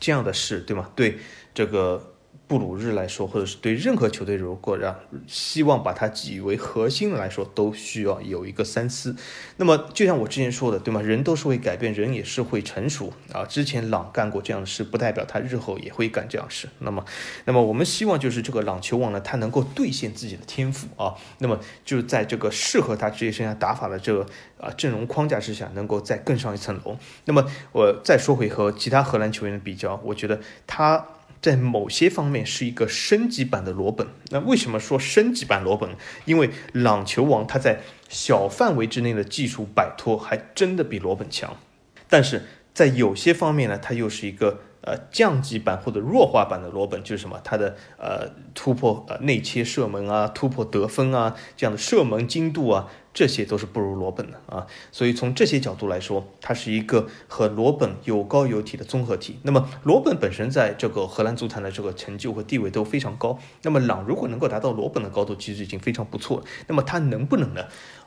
[0.00, 0.90] 这样的事，对吗？
[0.96, 1.18] 对。
[1.56, 2.12] 这个
[2.46, 4.94] 布鲁日来说，或者是对任何球队，如果让
[5.26, 9.16] 希望把它记为核心来说，都需要有一个三思。
[9.56, 11.00] 那么，就像我之前说的，对吗？
[11.00, 13.46] 人都是会改变，人也是会成熟啊。
[13.46, 16.68] 之前朗干过这样的事，不代表他日后也会干这样事。
[16.80, 17.02] 那么，
[17.46, 21.14] 那么我们希望就是这个朗球王呢，他能够兑现自己的天赋啊。
[21.38, 24.26] 那么，就在这个适合他职业生涯打法的这个
[24.60, 26.98] 啊阵容框架之下，能够再更上一层楼。
[27.24, 31.04] 那么，我再说回和其他荷兰球员的比较，我觉得他。
[31.40, 34.06] 在某些方面是一个升级版的罗本。
[34.30, 35.90] 那为什么说升级版罗本？
[36.24, 41.56] 因为朗球王他在小范围之内的技术摆脱还真的比罗本强，
[42.08, 42.44] 但是
[42.74, 47.40] 在有些方面呢，他又是一个呃降级版或者弱化版的罗本，就是什么？
[47.42, 52.88] 他的呃突破呃内切射门啊，突破得分啊，这样的射门精度啊。
[53.16, 59.38] 这些都是不如罗本的啊，所以从这些角度来说，它是一个和罗本有高有体的综合体。
[59.42, 63.38] 那么罗本本身在这个荷兰足坛的这个成就和地位都非常高。
[63.62, 66.44] 那么朗如果能够达到罗本的高度，其实已经非常不错。
[66.66, 67.64] 那么他能不能呢？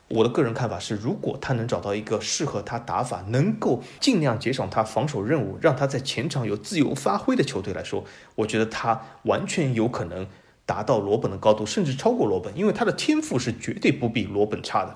[0.10, 8.04] 我的个人看法是，如果他能找到一个适合他打法，能够尽量减少他防守任务，让他在前场有自由发挥的球队来说，
[8.36, 10.28] 我觉得他完全有可能。
[10.70, 14.96] 达到罗本的高度，甚至超过罗本，因为他的天赋是绝对不比罗本差的。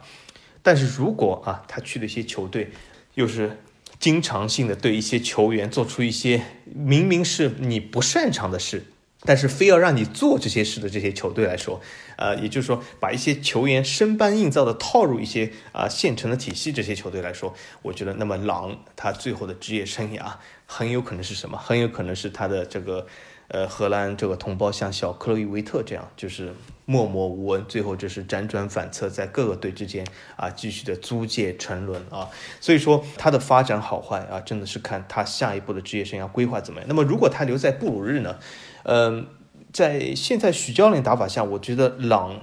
[0.61, 2.69] 但是如果啊，他去的一些球队，
[3.15, 3.57] 又是
[3.97, 8.85] 经常性的对一些球员做出一些明明是你不擅长的事，
[9.21, 11.81] 但是非要让你做这些事的这些球队来说，
[12.17, 20.33] 呃，也就是说，把一些球员生搬硬造的套入一些啊现成的体系，这些球队来说，我觉得，那么狼他最后的职业生涯
[20.67, 21.57] 很有可能是什么？
[21.57, 23.07] 很有可能是他的这个。
[23.53, 30.03] 呃，荷兰这个同胞像小克洛伊维特这样，就是默默无闻，最后就是辗转反侧，在各个队之间
[30.35, 32.27] 啊，继续的租借沉沦啊。
[32.59, 36.87] 所以说他的发展好坏啊，真的是看他下一步的职业生涯规划怎么样。
[36.89, 38.39] 那么如果他留在布鲁日呢？
[38.85, 39.27] 嗯，
[39.71, 42.41] 在现在许教练打法下，我觉得朗。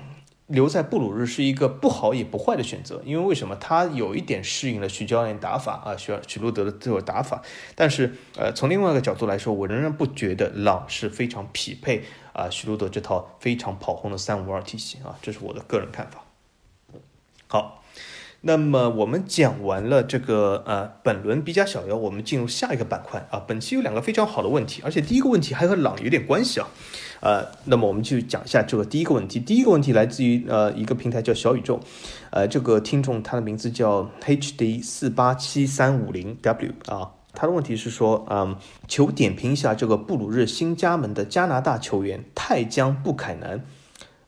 [0.50, 3.54] 留在布鲁日是一个不好也不坏的选择，因为为什么？
[3.56, 7.40] 他有一点适应了徐教练打法啊，徐徐路德的这种打法。
[7.76, 16.24] 但是，呃，从另外一个角度来说，我仍然不觉得朗是非常匹配啊徐路德这套非常跑轰的三五二体系啊，这是我的个人看法。
[17.46, 17.79] 好，
[18.42, 23.42] 那么我们讲完了这个呃本轮比甲小妖，我们进入下一个板块啊。
[23.46, 26.66] 本期有两个非常好的问题，而且第一个问题还和朗有点关系啊。
[27.20, 29.38] 呃，那么我们就讲一下这个第一个问题。
[29.38, 31.80] 第一个问题来自于呃一个平台叫小宇宙，
[32.30, 38.56] 呃，这个听众他的名字叫 HD 四八七三五零 W 啊，他的问题是说，嗯，
[38.88, 43.62] 求点评一下这个布鲁日新加盟的加拿大球员泰江布凯南。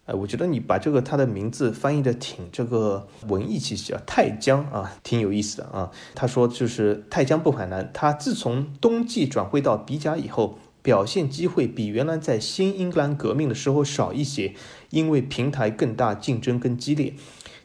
[0.06, 5.90] 呃，我觉得你把这个他的名字翻译的挺这个文艺气息啊，泰江啊，挺有意思的啊。
[6.14, 10.58] 他说就是泰江布凯南，他自从冬季转会到比甲以后。
[10.84, 14.52] 表现机会比原来在新英格兰革命的时候少一些，
[14.90, 17.14] 因为平台更大，竞争更激烈。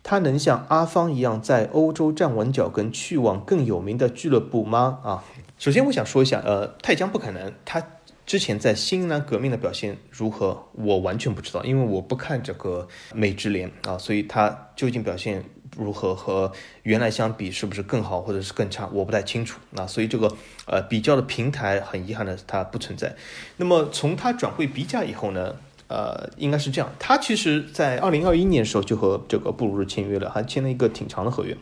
[0.03, 4.99] 他能像阿方一样在欧洲站稳脚跟，去往更有名的俱乐部吗？
[5.03, 5.23] 啊，
[5.57, 7.51] 首先我想说一下，呃，泰江不可能。
[7.65, 7.81] 他
[8.27, 15.43] 之前在新英格兰革命的表现如何，我完全不知道，因为我不看这个美职联啊，所以他究竟表现。
[15.75, 16.51] 如何和
[16.83, 19.59] 原来相比，是不是更好或者是更差，我不太清楚。
[19.71, 20.33] 那所以这个
[20.65, 23.13] 呃比较的平台很遗憾的它不存在。
[23.57, 25.53] 那么从他转会比甲以后呢，
[25.87, 26.91] 呃，应该是这样。
[26.97, 31.55] 他其实，在二零二一年的时候就和这个布鲁日签约了，还签了一个挺长的合约。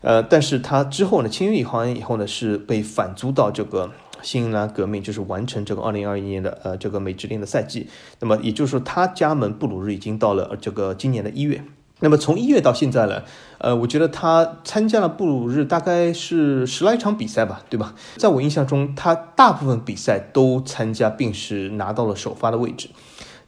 [0.00, 3.92] 呃，但是他之后呢，签约以后以后呢，是被反租到这个
[4.26, 7.86] 新英格兰革命，就是完成这个二零二一年的呃这个美职联的赛季。
[8.18, 11.62] 那么也就是说，他加盟布鲁日已经到了这个今年的一月。
[12.00, 13.22] 那么从一月到现在呢，
[13.58, 17.94] 呃，我觉得他参加了布鲁日大概是十来场比赛吧，对吧？
[18.16, 22.88] 在我印象中，他大部分比赛都参加，并是拿到了首发的位置。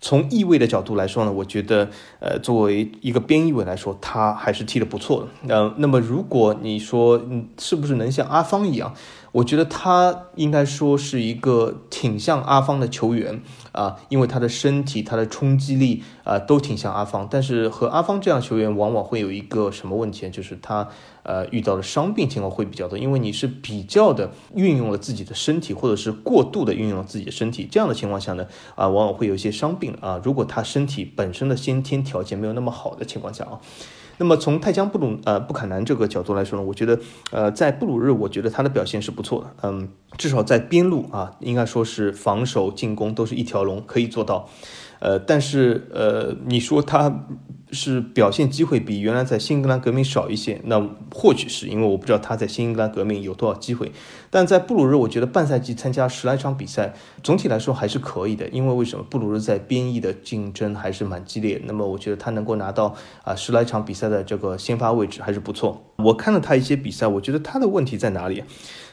[0.00, 1.88] 从翼位的角度来说呢，我觉得，
[2.20, 5.52] 呃，作为一个边翼位来说，他还是踢得不错的。
[5.52, 8.94] 呃，那么如果你说，嗯，是不是能像阿方一样？
[9.32, 17.28] 我觉得他应该说是一个挺像阿方的球员啊，因为他的身体、他的冲击力啊都挺像阿方。
[17.30, 20.88] 但是和阿方这样球员往往会有一个什么问题，就是他
[21.22, 30.20] 呃遇到的伤病情况会比较多，因为你是比较的运用了自己的身体，或者是过度的运用了自己的身体，这样的情况下呢啊，往往会有一些伤病啊。
[30.24, 33.60] 如果他身体本身的先天条件没有那么好的情况下啊。
[34.18, 36.98] 那么从泰江布鲁呃布坎南这个角度来说呢，我觉得
[37.30, 44.48] 呃在布鲁日，我觉得他的表现是不错的，嗯，至少在边路啊，应该说是防守进攻都是一条龙，可以做到。
[45.00, 47.26] 呃，但是呃，你说他
[47.70, 50.80] 是表现机会比原来在新英格兰革命少一些，那
[51.14, 53.92] 或许是因为我不知道他在新英格兰革命有多少机会。
[54.30, 58.48] 但在布鲁日，我觉得半赛季参加十来场比赛，总体来说还是可以的。
[58.48, 65.92] 因为为什么布鲁日在边翼的竞争还是蛮激烈，那么我觉得他能够拿到啊十来场比赛的这个先发位置还是不错。
[65.98, 68.42] 我看了他一些比赛，我觉得他的问题在哪里？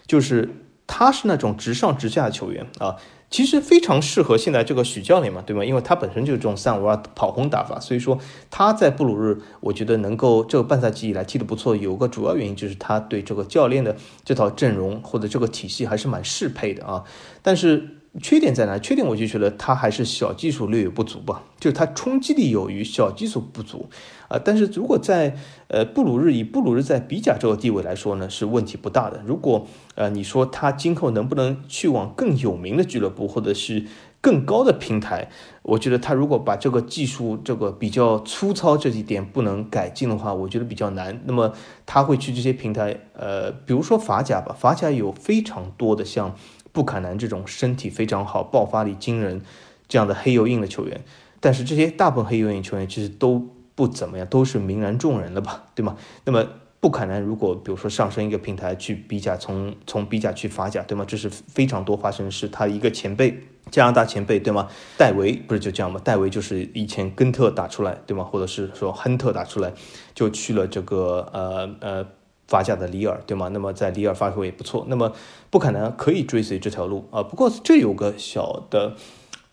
[0.05, 0.49] 就是
[0.85, 2.97] 他是那种直上直下的球员啊。
[3.29, 5.65] 其实非常适合现在这个许教练嘛，对吗？
[5.65, 8.17] 因为他本身就是这种三五二跑轰打法，所以说
[8.49, 17.03] 他在布鲁日，我觉得能够这个半赛季以来踢得不错，有个主要原因就是他对这个教练的这套阵容或者这个体系还是蛮适配的啊。
[17.41, 17.97] 但是。
[18.23, 18.79] 缺点在哪？
[18.79, 23.89] 缺点我就觉得他还是小技术略有不足吧，就是他冲击力有余，小技术不足
[24.27, 24.39] 啊。
[24.43, 25.35] 但是如果在
[25.67, 29.21] 呃布鲁日以布鲁日在比甲这个地位来说呢，是问题不大的。
[29.25, 33.85] 如果呃你说他今后能不能去往更有名的俱乐部或者是
[34.21, 35.29] 更高的平台，
[35.61, 41.21] 我觉得他如果把这个技术这个比较粗糙这几点不能改进的话，我觉得比较难。
[41.25, 41.53] 那么
[41.85, 46.35] 他会去这些平台，呃，比如说法甲吧，法甲有非常多的像。
[46.71, 49.41] 布坎南这种身体非常好、爆发力惊人
[49.87, 51.05] 这样的黑油印的球员，
[51.39, 55.95] 但是这些大部分黑油印球员其实都不怎么样，都是泯然众人了吧， 对吗？
[56.23, 56.43] 那么
[56.79, 61.03] 布坎南如果比如说上升一个平台去比甲，从从比甲去法甲，对吗？
[61.07, 62.47] 这是非常多发生的事。
[62.47, 63.37] 他一个前辈，
[63.69, 64.67] 加拿大前辈，对吗？
[64.97, 65.99] 戴维不是就这样吗？
[66.03, 68.23] 戴维就是以前根特打出来，对吗？
[68.23, 69.73] 或者是说亨特打出来，
[70.13, 72.05] 就去了这个呃呃。
[72.47, 73.49] 法甲的里尔，对吗？
[73.51, 75.11] 那么在里尔发挥也不错，那么
[75.49, 77.23] 不可能可以追随这条路啊。
[77.23, 78.93] 不过这有个小的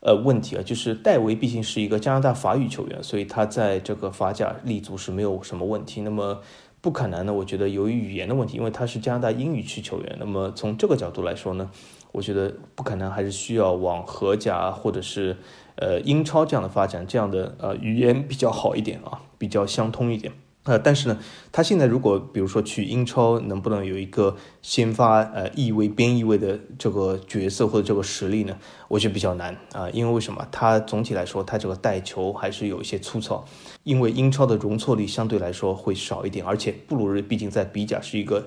[0.02, 6.02] 呃问题啊，就是戴维毕竟是一个加拿大法语球员，所以他在这个法甲立足是没有什么问题。
[6.02, 6.40] 那么
[6.80, 7.32] 不可能呢？
[7.32, 11.70] 我觉得由于语言的问题，因为他是加拿大英语区球员，那么从这个角度来说呢，
[12.10, 15.36] 我觉得不可能还是需要往荷甲或者是
[15.76, 20.32] 呃英超这样的发展，这样的呃语言比较好一点啊，比较相通一点。
[20.64, 21.18] 呃，但是呢，
[21.50, 28.56] 他现在如果比如说去英超，能不能有一个先发呃翼位边翼位的这个角色或者这个实力呢？
[28.86, 30.46] 我觉得比较难啊，因为为什么？
[30.52, 33.44] 他总体来说他这个带球还是有一些粗糙，
[33.82, 38.46] 因为英超的容错率相对来说会少一点，而且布鲁日毕竟在比甲是一个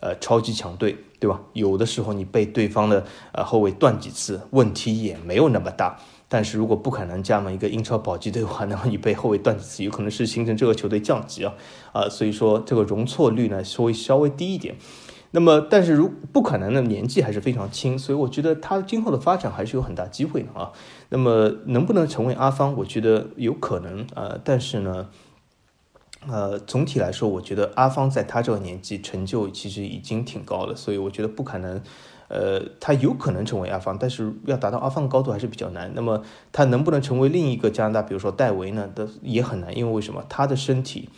[0.00, 1.40] 呃超级强队，对吧？
[1.54, 5.98] 有的时候你被对方的呃后卫断几次，问题也没有那么大。
[6.28, 11.54] 但是如果不可能加盟一个英超保级队的话，那么你被后卫断几次，有可能是形成这个球队降级啊
[11.92, 14.74] 啊，所以说这个容错率呢稍微稍微低一点。
[15.32, 20.72] 那么，但是如不可能的年纪还是非常轻，所以我觉得他今后的发展还是有很大机会的啊。
[21.08, 24.38] 那么能不能成为阿方，我觉得有可能啊。
[24.44, 25.08] 但是呢，
[26.28, 31.82] 呃，总体来说，我觉得阿方在他这个年纪成就其实已经挺高了，所以我觉得不可能。
[32.34, 35.92] 呃，他有可能成为阿方，但是要达到阿方的高度还是比较难。
[35.94, 36.20] 那么
[36.50, 38.90] 他能不能成为另一个加拿大，比如说戴维呢？
[38.92, 40.24] 的也很难，因为为什么？
[40.28, 41.08] 他的身体，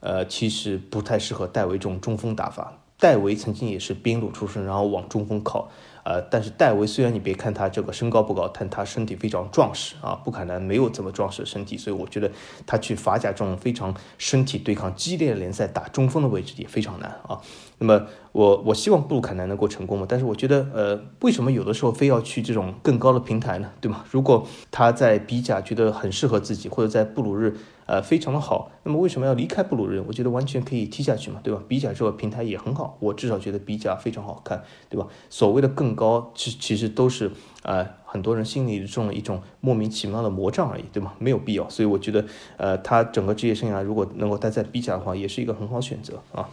[0.00, 2.78] 呃，其实不太适合戴维这种中锋打法。
[2.98, 5.68] 戴维曾经也是边路出身，然后往中锋靠。
[6.02, 10.14] 呃，但是戴维虽然你别看他这个身高不高，但他身体非常壮实啊。
[10.24, 12.30] 不可能没有这么壮实的身体，所以我觉得
[12.66, 17.40] 他去法甲这种非常身体对抗激烈的联赛打中锋的位置也非常难啊。
[17.78, 23.70] 那么我我希望布鲁坎南能够成功嘛，但是我觉得，呃，为什么有的时候非要去这种更高的平台呢？
[23.80, 24.04] 对吗？
[24.10, 30.02] 如果他在比甲觉得很适合自己，或者在布鲁日，呃，非常的好，那么为什么要离开布鲁日？
[30.06, 31.62] 我觉得完全可以踢下去嘛，对吧？
[31.68, 35.06] 比甲这个平台也很好，我至少觉得比甲非常好看，对吧？
[35.28, 37.30] 所谓的更高，其其实都是，
[37.62, 41.12] 呃，很多人心里中的一种莫名其妙的魔障而已，对吗？
[41.18, 41.68] 没有必要。
[41.68, 42.24] 所以我觉得，
[42.56, 46.48] 呃，他整个职业生涯如果能够待在比甲的话，也是一个很好选择啊。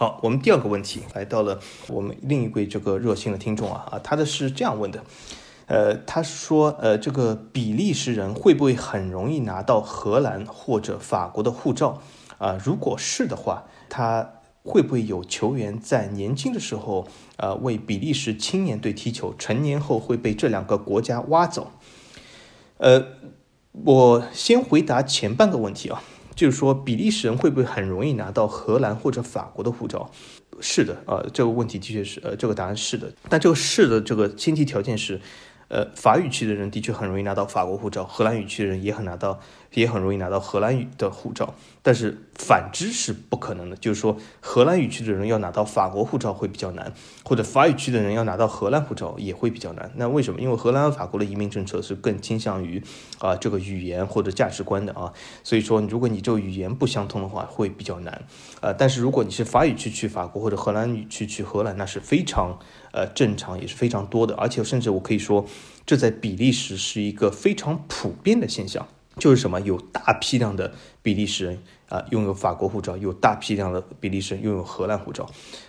[0.00, 1.58] 好，我们第二个问题来到了
[1.88, 5.02] 我们另一位这个热心的听众啊啊，他的是这样问的，
[5.66, 12.00] 呃，他说，呃，这个比利时人会不会很容易拿到荷兰或者法国的护照
[12.38, 12.56] 啊？
[12.64, 21.72] 如果是的话，他会不会有球员在年轻的时候呃为比利时青年队踢球，成年后会被这两个国家挖走？
[22.76, 23.04] 呃，
[23.72, 26.00] 我先回答前半个问题啊。
[26.38, 30.08] 就是说，比利时人会不会很容易拿到荷兰或者法国的护照？
[30.60, 33.12] 是的，呃，这个问题的确是，呃，这个答案是的。
[33.28, 35.20] 但这个是的这个前提条件是。
[35.68, 39.38] 呃，法语区的人的确很容易拿到法国护照，荷兰语区的人也很拿到，
[39.74, 41.54] 也很容易拿到荷兰语的护照。
[41.82, 46.92] 但是反之是不可能的，就是说荷兰语区的人要拿到法国护照会比较难，
[47.22, 49.90] 或者法语区的人要拿到荷兰护照也会比较难。
[49.96, 50.40] 那为什么？
[50.40, 52.82] 因为荷兰和法国的移民政策是更倾向于
[53.18, 55.12] 啊这个语言或者价值观的啊，
[55.42, 58.22] 所以说如果你这语言不相通的话会比较难。
[58.60, 62.58] 呃，但是如果你是法语区去法国或者荷兰语区去荷兰，那是非常。
[62.92, 65.46] 呃，正常也是非常多的，而且甚至我可以说，
[65.86, 68.86] 这在比利时是一个非常普遍的现象，
[69.18, 70.72] 就是什么，有大批量的
[71.02, 71.58] 比利时人。
[71.88, 75.26] 啊，拥有法国护照，有大批量的比利时人拥有荷兰护照。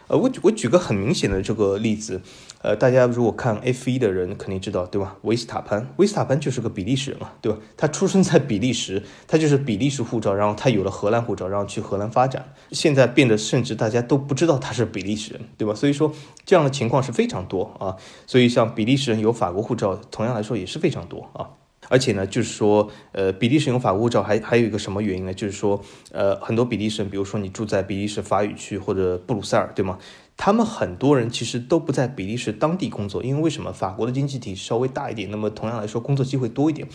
[0.09, 2.21] 呃，我我举个很明显的这个例子，
[2.61, 5.15] 呃，大家如果看 F 一的人肯定知道，对吧？
[5.21, 7.57] 维斯塔潘，维斯塔潘就是个比利时人嘛，对吧？
[7.77, 15.73] 他出生在比利时，他就是比利时护照，然后他有了荷兰护照，然后去荷兰发展，现在变得甚至大家都不知道他是比利时人，对吧？
[15.73, 16.11] 所以说
[16.45, 17.95] 这样的情况是非常多啊。
[18.27, 21.49] 所以像比利时人有法国护照，同样来说也是非常多啊。
[21.87, 25.33] 而且呢，就是说，呃，比利时用法国护照还还有一个什么原因呢？
[25.33, 25.81] 就是说，
[26.11, 29.97] 呃，很多比利时人，比如说你住在比利时法语区或者布鲁塞尔，对吗？
[30.41, 33.73] 他们很多人其实都不在比利时当地工作，因为为什么？
[33.73, 36.87] 法国的经济体稍微大一点，那么同样来说工作机会多一点。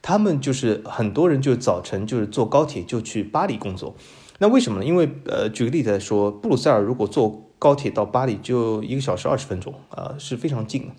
[0.00, 3.96] 他们就是很多人就早晨就是坐高铁就去巴黎工作。
[4.38, 4.84] 那为什么呢？
[4.86, 10.94] 因为呃，举个例子来说，布鲁塞尔如果坐高铁到巴黎就一个小时二十分钟啊，是非常近的。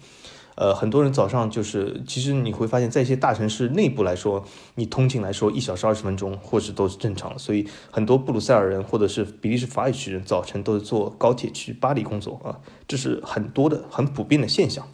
[0.55, 4.45] 呃，很多人早上就是，其实你会发现在一些大城市内部来说，
[4.75, 7.39] 你通勤来说一小时二十分钟，或是都是正常的。
[7.39, 14.87] 所以很多布鲁塞尔人或者是比利时法语区人早晨都是坐高铁去巴黎工作啊，这是很多的很普遍的现象。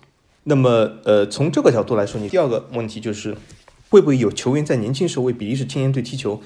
[0.46, 3.36] 那么，呃，从这个角度来说，你第二个问题就是，
[3.90, 6.42] 会不会有球员在年轻时候为比利时青年队踢球，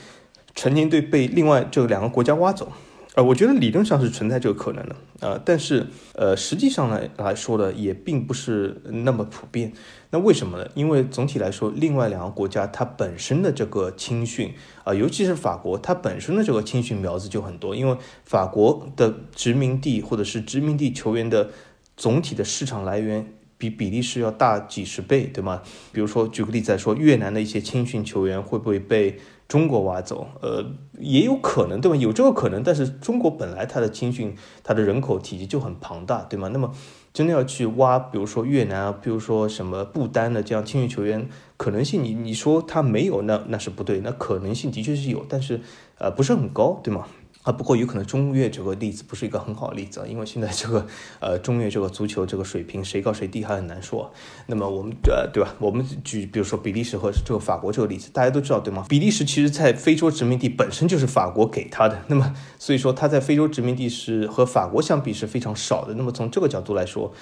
[0.56, 2.72] 成年队被另外这两个国家挖走？
[3.16, 5.86] 呃，我觉得理论上是存在这个可能的，呃，但是
[6.16, 9.72] 呃，实际上来来说呢，也并不是那么普遍。
[10.10, 10.68] 那为什么呢？
[10.74, 14.52] 因为总体来说，另外两个国家它本身的这个青训
[14.84, 17.76] 啊，尤其是法国，它本身的这个青训苗子就很多。
[17.76, 17.96] 因为
[18.26, 21.52] 法国的殖民地或者是殖民地球员的
[21.96, 25.62] 总体的市场来源比比利时要大几十倍，对吗？
[25.92, 29.20] 比如说举个例子来说，越南的一些青训球员会不会被？
[29.48, 30.66] 中国挖走，呃，
[30.98, 31.96] 也有可能，对吧？
[31.98, 36.50] 有这个可能，但是中国本来它的青训，它的人口体积就很庞大，对吗？
[36.52, 36.74] 那么
[37.14, 45.62] 真的要去挖，比如说越南啊，比如说什么不丹的这样青训球员，可能性你你说他没有，那那是不对，那可能性的确是有，但是
[46.00, 47.06] 呃不是很高，对吗？
[47.44, 50.88] 啊，不过有可能中越这个例子不是一个很好的例子啊，因为现在这个
[51.20, 54.12] 呃中越这个足球这个水平谁高谁低还很难说。
[54.48, 55.54] 那么我们呃对吧？
[55.60, 58.86] 我们举比如说比利时和这个法国这个例子，大家都知道对吗？
[58.88, 65.94] 比利时其实在非洲殖民地本身就是法国给他的，那么所以说他在非洲殖民地是和法国相比是非常少的。
[65.96, 67.14] 那么从这个角度来说，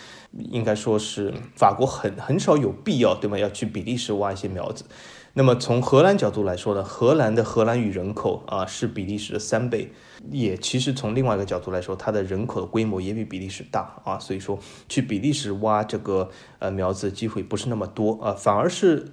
[0.51, 3.39] 应该说是法国很很少有必要对吗？
[3.39, 4.85] 要去比利时挖一些苗子。
[5.33, 9.89] 那么从荷兰角度来说呢，荷兰的荷兰语人口啊是比利时的三倍，
[10.29, 14.59] 也其实从另外一个角度来说，它的人口的规模也比比利时大啊，所以说
[14.89, 16.29] 去比利时挖这个
[16.59, 19.07] 呃苗子机会不是那么多啊，反而是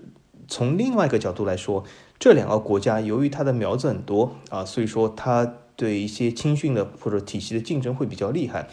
[0.48, 1.84] 从另外一个角度来说，
[2.18, 8.68] 这两个国家由于它的苗子很多啊，所以说它对一些青训的或者体系的竞争会比较厉害。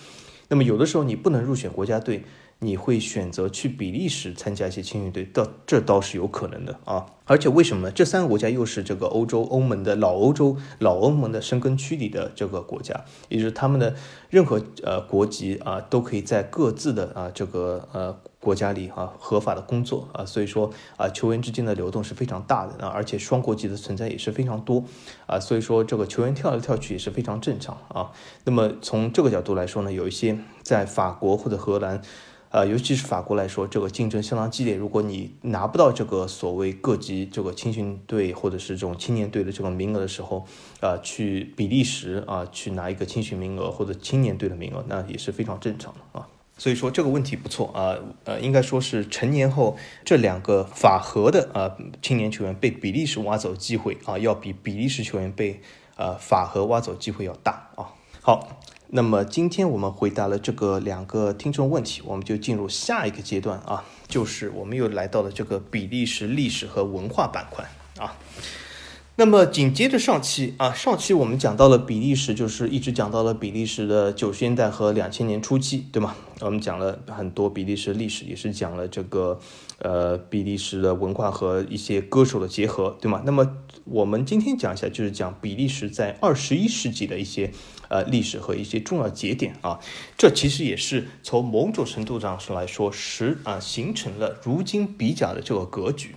[0.47, 2.23] 那么有的时候你不能入选国家队。
[2.59, 7.05] 你会选择去比利时参加一些青训队，倒这倒是有可能的啊。
[7.27, 7.91] 而且为什么呢？
[7.91, 13.95] 这三个国家又是这个欧洲欧盟的老欧洲老欧盟的生根区里的这个国家，也就是他们的
[14.29, 24.83] 任何呃国籍啊都可以在各自的啊这个呃国家里啊合法的工作啊，所以说啊球员之间的流动是非常大的啊，而且双国籍的存在也是非常多
[25.25, 28.11] 啊，所以说这个球员跳来跳去也是非常正常啊。
[28.43, 32.01] 那么从这个角度来说呢，有一些在法国或者荷兰。
[32.55, 34.77] 呃，尤其是法国来说，这个竞争相当激烈。
[34.77, 40.45] 如果你拿不到这个所谓各级这个青训队或者是这种青年队的这个名额的时候，
[40.79, 46.25] 啊，去比利时啊去拿一个青训名额或者青年队的名额，那也是非常正常的啊。
[46.57, 47.93] 所以说这个问题不错啊，
[48.23, 49.75] 呃，应该说是成年后
[50.05, 55.59] 这两个法和的啊青年球员被比利时挖走机会啊，要比比利时球员被
[55.97, 57.91] 呃法和挖走机会要大啊。
[58.21, 58.61] 好。
[58.89, 67.65] 那么今天我们回答了这个两个听众问题，我们就进入下一个阶段啊，就是我们又来到了这个比利时历史和文化板块
[67.97, 68.15] 啊。
[69.17, 76.13] 那么紧接着上期啊，上期我们讲到了比利时，就是一直讲到了比利时的九十年代和两千年初期，对吗？
[76.41, 79.39] 我们讲了很多比利时历史，也是讲了这个
[79.79, 83.21] 呃比利时的文化和一些歌手的结合，对吗？
[83.25, 83.55] 那么
[83.85, 87.53] 我们今天讲一下，就是讲比利时在二十一世纪的一些
[87.95, 89.79] 呃历史和一些重要节点啊，
[90.17, 96.15] 这其实也是从某种程度上说来说，实啊形成了如今比较的这个格局。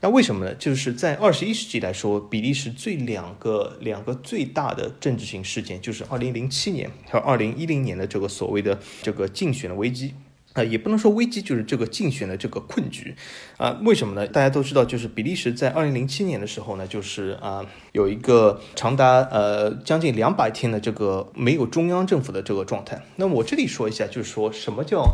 [0.00, 0.52] 那为什么呢？
[0.56, 10.14] 就是在二十一世纪来说，比利时最两个两个最大的政治性事件，就是二零零七年和二零一零年的这个所谓的这个竞选的危机
[10.54, 13.14] 啊，也不能说危机，就是这个竞选的这个困局
[13.56, 13.78] 啊。
[13.84, 14.26] 为什么呢？
[14.26, 23.02] 大家都知道，就是比利时在二零零七年的时候呢，就是啊有一个长达呃将近两百天的这个没有中央政府的这个状态。
[23.16, 25.04] 那我这里说一下，就是说什么叫？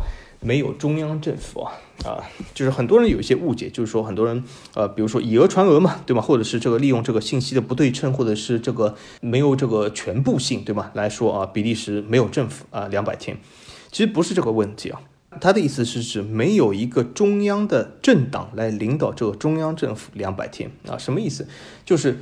[0.41, 1.73] 没有中央政府啊，
[2.05, 2.23] 啊，
[2.53, 4.41] 就是很多人有一些误解，就是说很多人，
[4.73, 6.21] 呃，比如说以讹传讹嘛，对吧？
[6.21, 10.91] 或者是这个利用这个信息的不对称，或者是这个没有这个全部性，对吗？
[10.93, 13.37] 来说啊，比利时没有政府啊，两百天，
[13.91, 15.01] 其实不是这个问题啊，
[15.39, 21.47] 他的意思是指没有一个中央的政党来领导这个中央政府两百天啊，什么意思？
[21.85, 22.17] 就是。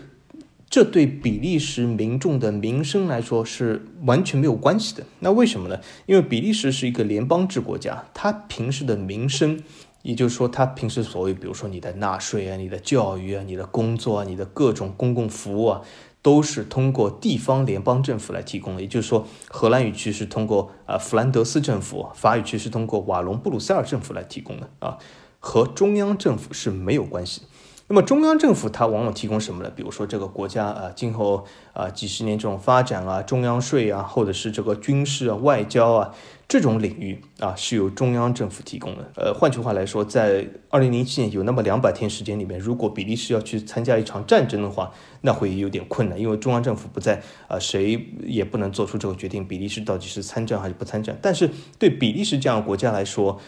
[0.70, 5.04] 这对比利时民众的民生来说是完全没有关系的。
[5.22, 5.80] 那为什么呢？
[6.08, 9.64] 因为比利时是一个联邦制国家，它平时的民生，
[10.02, 15.82] 也就是说，它平时所谓，比如说你的纳税啊、你的教育啊、你的工作啊、你的各种公共服务啊，
[16.28, 18.82] 都是通过地方联邦政府来提供的。
[18.82, 24.98] 也就是说，荷兰语区是通过啊弗兰德斯政府，法语区是通过瓦隆布鲁塞尔政府来提供的啊，
[25.40, 27.44] 和中央政府是没有关系。
[27.88, 29.72] 那么中央政府它往往提供什么呢？
[29.74, 36.14] 比如说这个国家啊，今后啊几十年这种发展啊，中央税啊，或者是这个军事啊、外交啊
[36.48, 39.12] 这种领域啊，是由中央政府提供的。
[39.18, 51.20] 呃，换句话来说，在二零零七年有那么两百天时间里面，如果比利时要去参加一场战争的话，那会有点困难，因为中央政府不在啊，谁也不能做出这个决定，比利时到底是参战还是不参战。
[51.22, 53.42] 但是对比利时这样的国家来说，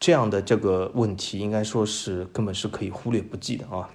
[0.00, 3.90] 这样的这个问题应该说是根本是可以忽略不计的啊，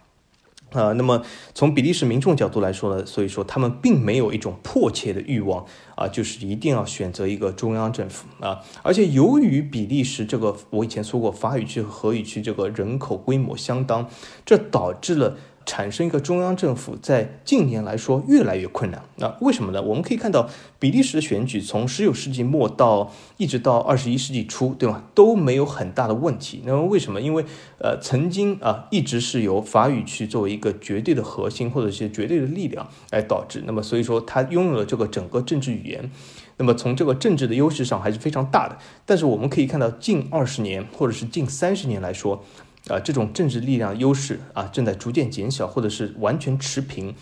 [0.73, 5.65] 啊，那么从比利时民众角度来说呢，所以说他们并没有一种迫切的欲望
[5.95, 14.09] 啊，就是一定要选择一个中央政府啊，而且由于比利时这个我以前说过法语区和荷语区这个人口规模相当，
[14.45, 15.37] 这导致了。
[15.65, 19.01] 产生一个中央政府，在近年来说越来越困难。
[19.17, 19.81] 那为什么呢？
[19.81, 20.49] 我们可以看到，
[20.79, 25.03] 比利时的选举从十九世纪末到一直到二十一世纪初，对吗？
[25.13, 26.61] 都没有很大的问题。
[26.65, 27.21] 那么为什么？
[27.21, 27.45] 因为
[27.79, 33.63] 呃，曾经啊，一直是由法语区作为一个绝对的核心或者是绝对的力量来导致。
[33.65, 36.09] 那么所以说，它拥有了这个整个政治语言。
[36.57, 38.77] 那么从这个政治的优势上还是非常大的。
[39.05, 42.43] 但是我们可以看到，近二十年或者是近三十年来说。
[42.89, 47.13] 啊，这种政治力量优势啊，正在逐渐减小，或者是完全持平。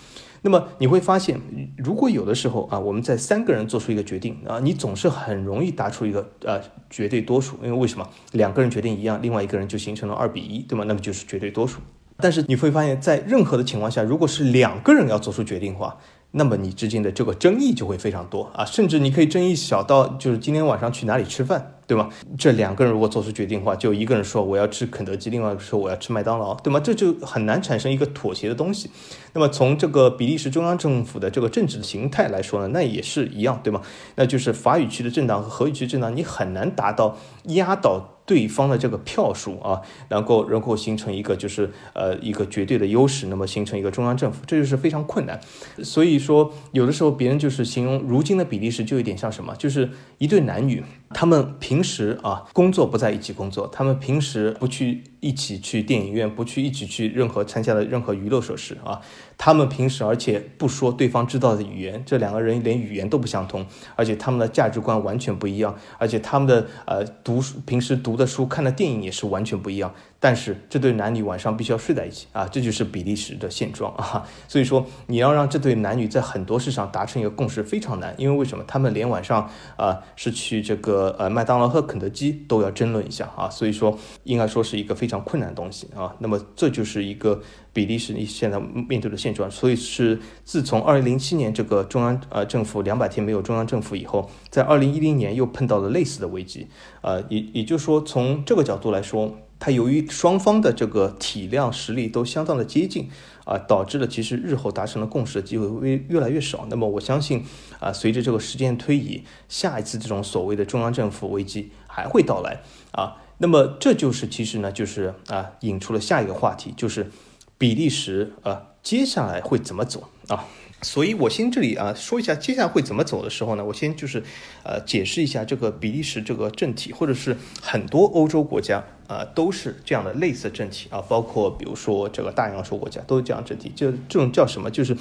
[0.44, 1.40] 那么你会发现，
[1.78, 6.60] 如果有的时候啊，我们在三个人做出一个决定啊，你总是很容易答出一个呃
[6.90, 8.10] 绝对多数，因为为什么？
[8.32, 10.84] 两个人决定一样，另外一个人就形成了二比一，对吗？
[10.88, 11.80] 那么就是绝对多数。
[12.18, 15.98] 但是你会发现在任何的情况下，如果是两个人要做出决定的话，
[16.32, 21.74] 那么你之间的这个争议就会非常多啊，甚至你可以争议小到就是今天晚上去哪里吃饭。
[21.88, 22.08] 对吗？
[22.38, 26.80] 这两个人如果做出决定的话，就一个人说我要吃肯德基，另外一个说我要吃麦当劳，对吗？
[26.80, 28.90] 这就很难产生一个妥协的东西。
[29.34, 33.82] 那么从这个比利时中央政府的这个政治形态来说呢，那也是一样，对吗？
[34.16, 37.18] 那就是法语区的政党和荷语区政党，你很难达到
[37.48, 45.38] 压倒对方的这个票数啊，能够能够形成一个就是呃一个绝对的优势，那么形成一个中央政府，这就是非常困难。
[45.84, 50.82] 所以说，有的时候别人就是形容如今的比利时就有点像什么，就是一对男女。
[51.14, 59.02] 他们平时啊工作不在一起工作，他们平时不去一起去电影院，不去一起去任何参加的任何娱乐设施啊。
[59.44, 63.66] 他们平时而且不说对方知道的语言，这两个人连语言都不相通，
[63.96, 69.92] 而且他们的价值观完全不一样，而且他们的呃读书平时读的书、看的电影也是完全不一样。
[70.22, 74.26] 但是这对男女晚上必须要睡在一起啊，这就是比利时的现状啊。
[74.48, 78.64] 所以说你要让这对男女在很多事上达成一个共识非常难，因为为什么？
[78.68, 86.16] 他们连晚上啊是去这个呃麦当劳和肯德基都要争论一下啊，所以说应该说是一个非常困难的东西啊。
[86.20, 87.42] 那么这就是一个。
[87.74, 96.68] 比利时现在面对的现状，所以是自从二零零七年这个中央呃政府两百天没有中央政府以后，在二零一零年又碰到了类似的危机，
[97.00, 103.08] 呃，也也就是说从这个角度来说，它由于双方的这个体量实力都相当的接近，
[103.46, 106.66] 啊，导致了其实日后达成了共识的机会会越来越少。
[106.70, 107.46] 那么我相信
[107.80, 113.18] 啊，随着这个时间推移，下一次这种所谓的中央政府危机还会到来啊。
[113.38, 117.12] 那么这就是其实呢，就是啊引出了下一个话题，就是。
[117.58, 120.46] 比利时啊，接下来会怎么走啊？
[120.82, 124.24] 所以我先这里啊说一下接下来会怎么走的时候呢，我先就是
[124.64, 134.72] 呃解释一下这个比利时这个政体，或者是很多欧洲国家啊都是这样的类似政体啊，包括比如说这个大洋洲国家都是这样政体，就这种叫什么？
[134.72, 134.98] 就是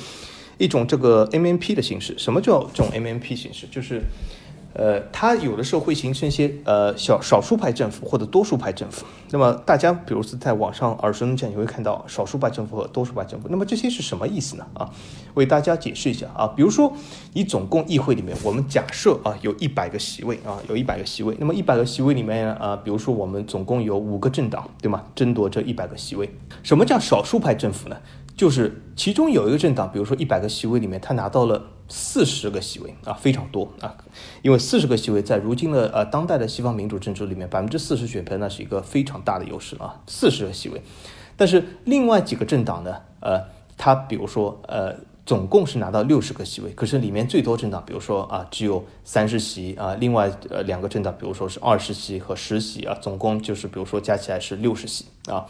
[0.59, 2.15] 一种这个 MMP 的形式。
[2.19, 3.67] 什么叫这种 MMP 形式？
[3.71, 4.03] 就是。
[4.73, 9.05] 呃，它有的时候会形成一些呃小少数派政府或者多数派政府。
[9.31, 13.49] 那么大家比如是在网上耳熟能详，你会看到少数派政府和多数派政府。
[13.49, 14.67] 那么这些是什么意思呢？
[14.75, 14.89] 啊，
[15.35, 16.47] 为大家解释一下啊。
[16.49, 16.93] 比如说，
[17.33, 21.37] 你总共议会里面，我们假设啊有一百个席位啊，有一百个席位。
[21.41, 25.03] 那么一百个席位里面啊，比如说我们总共有五个政党，对吗？
[25.15, 26.33] 争夺这一百个席位。
[26.63, 27.97] 什么叫少数派政府呢？
[28.37, 33.95] 就是其中有一个政党，比如说一百个席位里面，他拿到了四十个席位啊，非常多啊，
[34.41, 40.81] 因为四十个席位在如今的呃当代的西方民主政治里面，百分之四十选票那是一个非常大的优势啊，四十个席位。
[41.37, 43.43] 但是另外几个政党呢，呃，
[43.77, 44.95] 他比如说呃，
[45.27, 55.47] 总共是拿到六十个席位，可是里面最多政党，比如说啊，只有三十席啊，另外呃两个政党，比如说是二十席和十席啊，总共就是比如说加起来是六十席啊，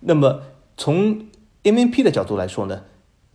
[0.00, 0.42] 那么
[0.76, 1.26] 从
[1.62, 2.82] M N P 的角度来说呢，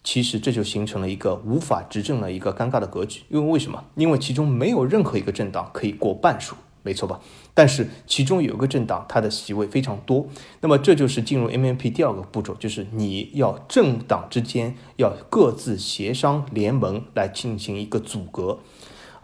[0.09, 3.23] 其实这就形成了一个无法执政的一个尴尬的格局。
[3.27, 3.83] 因为为什么？
[3.95, 7.19] 因为其中没有任何一个政党可以过半数，没错吧？
[7.53, 10.25] 但是其中有一个政党，它的席位非常多。
[10.61, 18.59] 那么这就是进入 MMP 第二个步骤，就是你要政党之间要各自协商联盟来进行一个阻隔。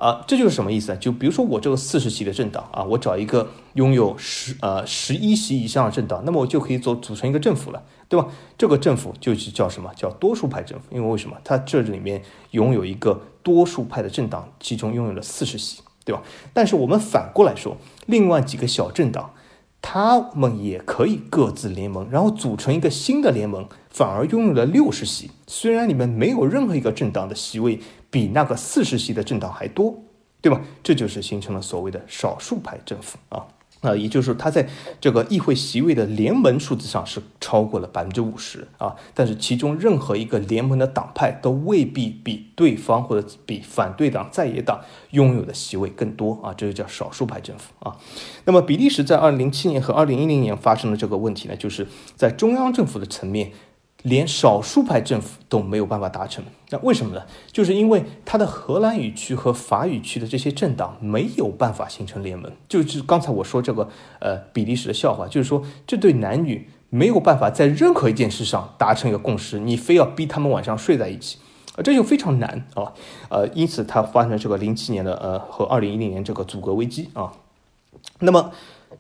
[0.04, 0.98] 啊，这就是什么意思呢？
[0.98, 8.28] 就比如说我这个四十席的政党啊，我找一个拥有十呃十一席以上的政党，那么我就可以组组成一个政府了，对吧？
[8.58, 10.88] 这个政府就是叫什么叫多数派政府？
[10.94, 11.38] 因为为什么？
[11.46, 16.22] 它这里面拥有一个多数派的政党，其中拥有了四十席，对吧？
[16.52, 19.32] 但是我们反过来说，另外几个小政党，
[19.82, 25.32] 他们也可以各自联盟，然后组成一个新的联盟，反而拥有了六十席。
[25.48, 27.80] 虽然里面没有任何一个政党的席位。
[28.14, 30.04] 比那个四十席的政党还多，
[30.40, 30.62] 对吧？
[30.84, 33.48] 这就是形成了所谓的少数派政府啊，
[33.82, 34.70] 那，也就是说，它在
[35.02, 47.98] 这个议会席位的联盟数字上是超过了百分之五十啊，但是其中任何一个联盟的党派都未必比对方或者比反对党在野党拥有的席位更多啊，这就叫少数派政府啊。
[48.46, 53.52] 那么，比利时在二零零七年和二零一零年发生的这个问题呢，就是在中央政府的层面。
[54.04, 57.24] 连少数派政府都没有办法达成，那为什么呢？
[57.52, 62.52] 就是因为他的荷兰语区和法语区的这些政党没有办法形成联盟。
[62.68, 63.90] 就是刚才我说这个
[64.20, 71.38] 呃比利时的笑话，就是说这对男女没有办法在任何一件事上达成一个共识，你非要逼他们晚上睡在一起，
[71.76, 72.92] 啊，这就非常难啊，
[73.30, 77.32] 呃，因此它发生了这个零七年的呃和二零一零年这个阻隔危机啊。
[78.20, 78.52] 那么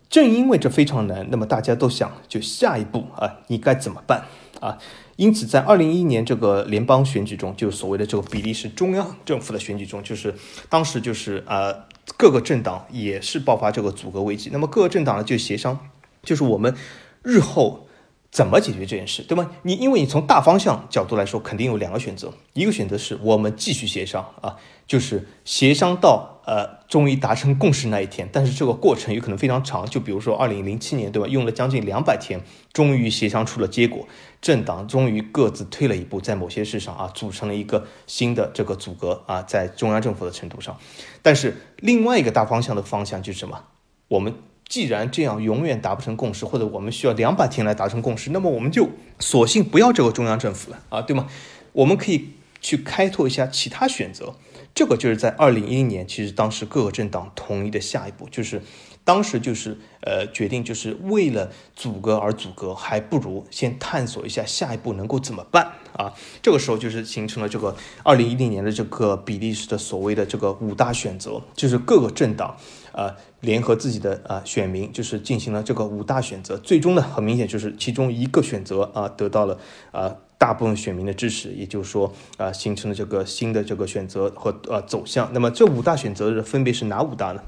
[0.09, 4.25] 正因为这非常难，那么大家都想就下一步啊，你该怎么办？
[4.59, 4.77] 啊，
[5.17, 10.33] 因此在二零一一年这个联邦选举中，就所谓的这个比利时中央政府的选举中，就是
[10.69, 11.73] 当时就是啊，
[12.17, 14.49] 各个政党也是爆发这个阻隔危机。
[14.53, 15.77] 那么各个政党呢就协商，
[16.23, 16.73] 就是我们
[17.21, 17.87] 日后
[18.31, 19.51] 怎么解决这件事，对吗？
[19.63, 24.55] 你因为你从大方向角度来说，肯定有两个选择，一个选择是我们继续协商啊，
[24.87, 26.32] 就是协商到。
[26.45, 29.85] 呃，终于达成共识那一天，但是这个过程有可能非常长。
[29.85, 31.27] 就比如说二零零七年，对吧？
[31.27, 32.41] 用了将近两百天，
[32.73, 34.05] 终于协商出了结果，
[34.41, 40.77] 政党终于各自退了一步，在某些事上啊，组成了一个新的这个组阁啊，在中央政府的程度上。
[41.21, 43.63] 但是另外一个大方向的方向就是什么？
[44.09, 44.33] 我们
[44.67, 48.89] 既然这样永远达不成共识，或者我们需要两百天来达成共识，那么我们就
[49.19, 51.27] 索性不要这个中央政府了啊，对吗？
[51.71, 54.35] 我们可以去开拓一下其他选择。
[54.75, 58.61] 这个就是在二零一零年，其实当时各个政党统一的下一步，就是
[59.03, 66.13] 当时就是呃决定，就是为了阻隔而阻隔，还不如先探索一下下一步能够怎么办啊。
[66.41, 72.57] 这个时候就是形成了这个二零一零年的这个比利时的所谓的这个五大选择，就是各个政党
[72.93, 79.59] 啊联合自己的啊选民，就是进行了这个五大选择，最终呢很明显就是其中一个选择啊得到了
[79.91, 80.15] 啊。
[80.37, 85.31] 大部分选民的支持，也就是说，啊，形成了这个新的这个选择和呃走向。
[85.33, 87.41] 那么这五大选择分别是哪五大呢？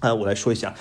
[0.00, 0.74] 啊，我来说一下，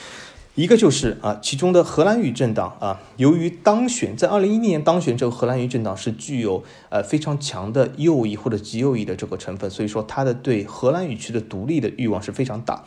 [0.56, 12.86] 一个就是啊，其中的荷兰语政党啊，由于当选在二零一零年当选这个荷兰语政党是具有呃非常强的右翼或者极右翼的这个成分，所以说他的对荷兰语区的独立的欲望是非常大，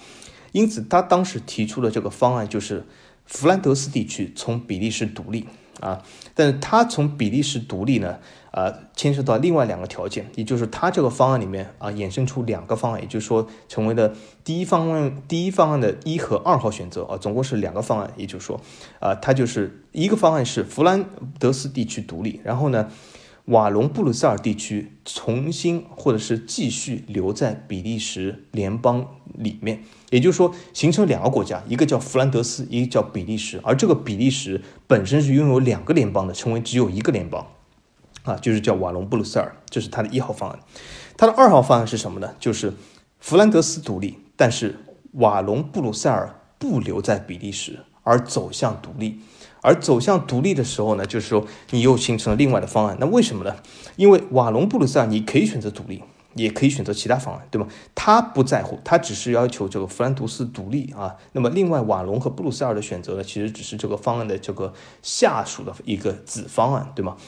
[0.52, 2.86] 因此他当时提出的这个方案就是
[3.26, 5.46] 弗兰德斯地区从比利时独立
[5.80, 6.02] 啊，
[6.38, 8.18] 但是他从比利时独立呢？
[8.52, 14.12] 呃，牵涉到另外两个条件，也就是他这个方案里面啊，衍生出两个方案，也就是说，成为了
[14.42, 18.60] 第一方案第一方案的一和二号选择啊，总共是两个方案，也就是说，
[19.00, 21.04] 啊，它就是一个方案是弗兰
[21.40, 22.88] 德斯地区独立，然后呢，
[23.48, 37.46] 瓦隆布鲁塞尔地区重新或者是继续留在比利时联邦里面，也就是说，形成两个国家，一个叫弗兰德斯，一个叫比利时，而这个比利时本身是拥有两个联邦的，成为只有一个联邦。
[38.24, 40.58] 啊，就是叫瓦隆布鲁塞尔，这是他的一号方案。
[41.16, 42.34] 他的二号方案是什么呢？
[42.38, 42.74] 就是
[43.18, 44.76] 弗兰德斯独立，但是
[45.12, 49.20] 瓦隆布鲁塞尔不留在比利时，而走向独立。
[49.68, 52.96] 而走向独立的时候呢，就是说你又形成了另外的方案。
[52.98, 53.54] 那为什么呢？
[53.96, 56.02] 因为瓦隆布鲁塞尔你可以选择独立，
[56.34, 57.68] 也可以选择其他方案，对吗？
[57.94, 61.16] 他不在乎，他只是要求这个弗兰德斯独立啊。
[61.32, 67.18] 那么另外瓦隆和布鲁塞尔的选择呢，其实只是这个方案的这个下属的一个子方案，对吗？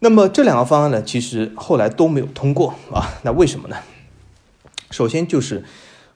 [0.00, 3.20] 那么这两个方案呢，其实后来都没有通过啊。
[3.22, 3.76] 那为什么呢？
[4.90, 5.64] 首先就是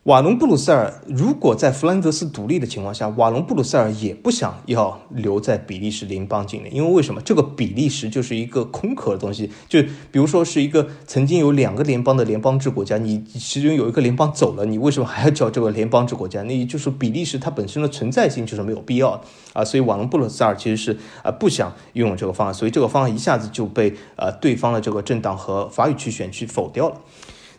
[0.05, 7.23] 瓦隆布鲁塞尔如果在弗兰德斯独立的情况下，瓦隆布鲁塞尔也不想要留在比利时联邦境内，因为为什么？
[7.23, 9.81] 这个比利时就是一个空壳的东西，就
[10.11, 16.43] 比如说是一个曾经有两个联邦的联邦制国家，你其中有一个联邦走了，你为什么还要叫这个联邦制国家？
[16.43, 19.19] 那也就是比利时它本身的存在性就是没有必要。
[19.55, 27.01] 啊，所以瓦隆布鲁塞尔其实是啊不想拥有这个方案，所以这个方案一下子就被呃对方的这个政党和法语区选区否掉了。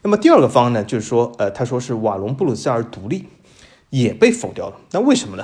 [0.05, 3.25] 那么第二个方案呢，就是说呃他说是瓦隆布鲁塞尔独立，
[3.89, 4.79] 也被否掉了。
[4.91, 5.43] 那为什么呢？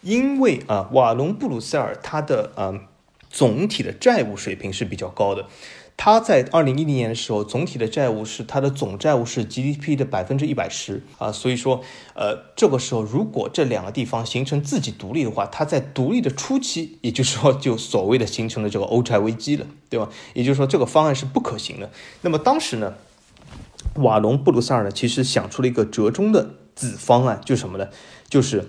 [0.00, 2.80] 因为啊瓦隆布鲁塞尔它的呃
[3.28, 5.44] 总体的债务水平是比较高的。
[5.98, 11.82] 它在二零一零年的时候，总体的债务是它的总债务是 GDP 的百分之一百十啊，所以说，
[12.14, 20.08] 呃，这个时候如果这两个地方形成自己独立的话，它在独立的初期，也就是说，就所谓的形成了这个欧债危机了，对吧？
[20.32, 21.90] 也就是说，这个方案是不可行的。
[22.22, 22.94] 那么当时呢，
[23.96, 27.88] 瓦隆布鲁塞尔呢，其实想出了一个折中的子方案，就是什么呢？
[28.28, 28.64] 就是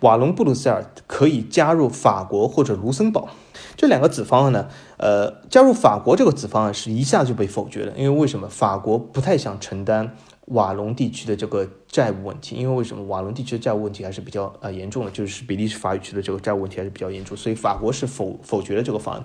[0.00, 3.28] 瓦隆布鲁塞尔可以加入法国或者卢森堡。
[3.76, 8.48] 这两个子方案呢，呃，加入法国这个子方案是一下就被否决了，因为为什么？
[8.48, 13.04] 法国不太想承担瓦隆地区的这个债务问题，因为为什么？
[13.04, 19.24] 瓦隆地区的债务问题还是比较呃严重的，就是比利时法语区的这个债务问题还是比较严重，所以法国是否否决了这个方案，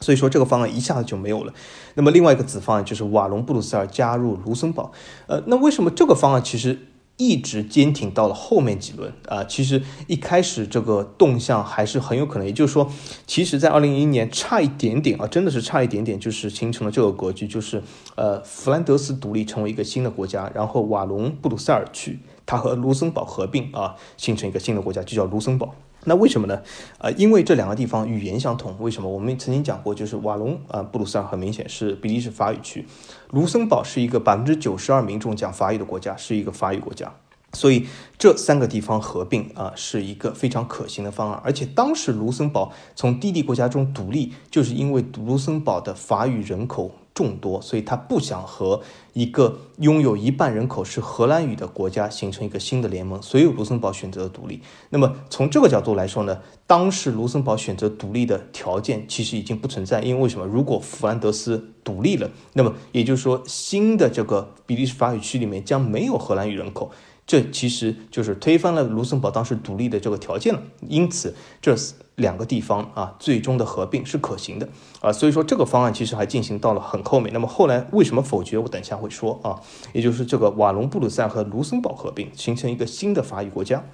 [0.00, 1.52] 所以说这个方案一下子就没有了。
[1.94, 4.92] 那么另外一个子方案就是瓦隆布鲁塞尔加入卢森堡，
[5.26, 6.78] 呃，那为什么这个方案其实？
[7.18, 12.92] 一直坚挺到了后面几轮啊，其实一开始这个动向还是很有可能，也就是说，
[13.26, 17.82] 其实，在二零一一年差一点点啊，真的是差一点点，就是形成了这个格局，就是
[18.16, 25.74] 呃，弗兰德斯独立成为一个新的国家，然后瓦隆布鲁塞尔区它和卢森堡合并啊，形成一个新的国家，就叫卢森堡。
[26.08, 26.62] 那为什么呢？
[26.98, 28.76] 呃，因为这两个地方语言相同。
[28.78, 29.10] 为什么？
[29.10, 32.86] 我们曾经讲过，就是瓦隆啊，布鲁塞尔很明显是比利时法语区，
[33.30, 37.12] 卢森堡是一个百分之九十二民众讲法语的国家，是一个法语国家，
[37.52, 37.86] 所以
[38.16, 41.42] 这三个地方合并啊，是一个非常可行的方案。
[41.44, 46.92] 而且当时卢森堡从低地国家中独立，就是因为卢森堡的法语人口。
[47.16, 48.82] 众多，所以他不想和
[49.14, 54.60] 一个拥有一半人口是荷兰语的国家形成一个新的联盟，所以卢森堡选择了独立。
[54.90, 60.44] 那么从这个角度来说呢，当时卢森堡选择独立的条件其实已经不存在，因为为什么？
[60.44, 66.90] 如果弗兰德斯独立了，那么也就是说新的这个比利时法语区里面将没有荷兰语人口。
[67.26, 71.74] 这其实就是推翻了卢森堡当时独立的这个条件了，因此这
[72.14, 74.68] 两个地方啊最终的合并是可行的
[75.00, 77.32] 啊，所以说这个方案其实还进行到了很后面。
[77.32, 78.56] 那么后来为什么否决？
[78.56, 79.58] 我等一下会说啊，
[79.92, 83.84] 也就是这个瓦隆布鲁塞尔和卢森堡合并，形成一个新的法语国家。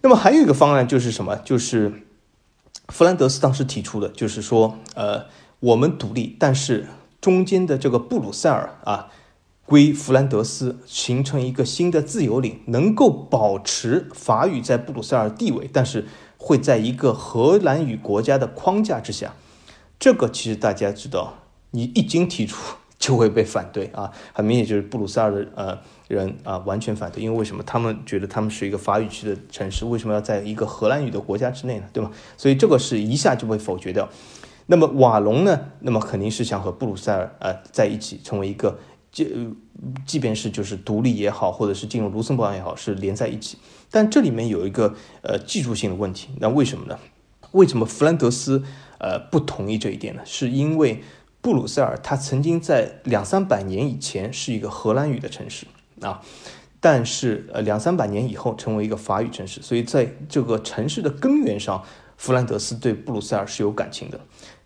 [0.00, 1.36] 那么还有一个方案就是什么？
[1.36, 2.02] 就是
[2.88, 5.26] 弗兰德斯当时提出的，就是说呃
[5.60, 6.88] 我们独立，但是
[7.20, 9.12] 中间的这个布鲁塞尔啊。
[9.72, 16.04] 归弗兰德斯，形成一个新的自由领，能够保持法语在布鲁塞尔地位，但是
[16.36, 19.32] 会在一个荷兰语国家的框架之下。
[19.98, 21.36] 这个其实大家知道，
[21.70, 27.62] 你一经提出 就会被反对啊，很明显就是布鲁塞尔的呃人啊完全反对，因为为什么？
[27.62, 31.86] 他们觉得他们是一个法语区的城市，为什么要在一个荷兰语的国家之内呢？
[31.94, 32.10] 对吗？
[32.36, 34.06] 所以这个是一下就被否决掉。
[34.66, 35.58] 那么瓦隆呢？
[35.80, 38.78] 那么肯定是想和布鲁塞尔呃在一起，成为一个，
[39.12, 39.54] 即
[40.04, 43.58] 即便是就是独立也好，或者是进入卢森堡也好，是连在一起。
[43.90, 46.98] 但这里面有一个呃技术性的问题，那为什么呢？
[47.52, 48.64] 为什么弗兰德斯
[48.98, 50.22] 呃不同意这一点呢？
[50.24, 51.04] 是因为
[51.40, 55.66] 布鲁塞尔它曾经在两三百年以前是一个荷兰语的城市
[56.00, 56.22] 啊，
[56.80, 61.84] 但是呃两三百年以后成为一个法语城市，所以在这个城市的根源上。
[62.14, 64.20] 弗兰德斯对布鲁塞尔是有感情的。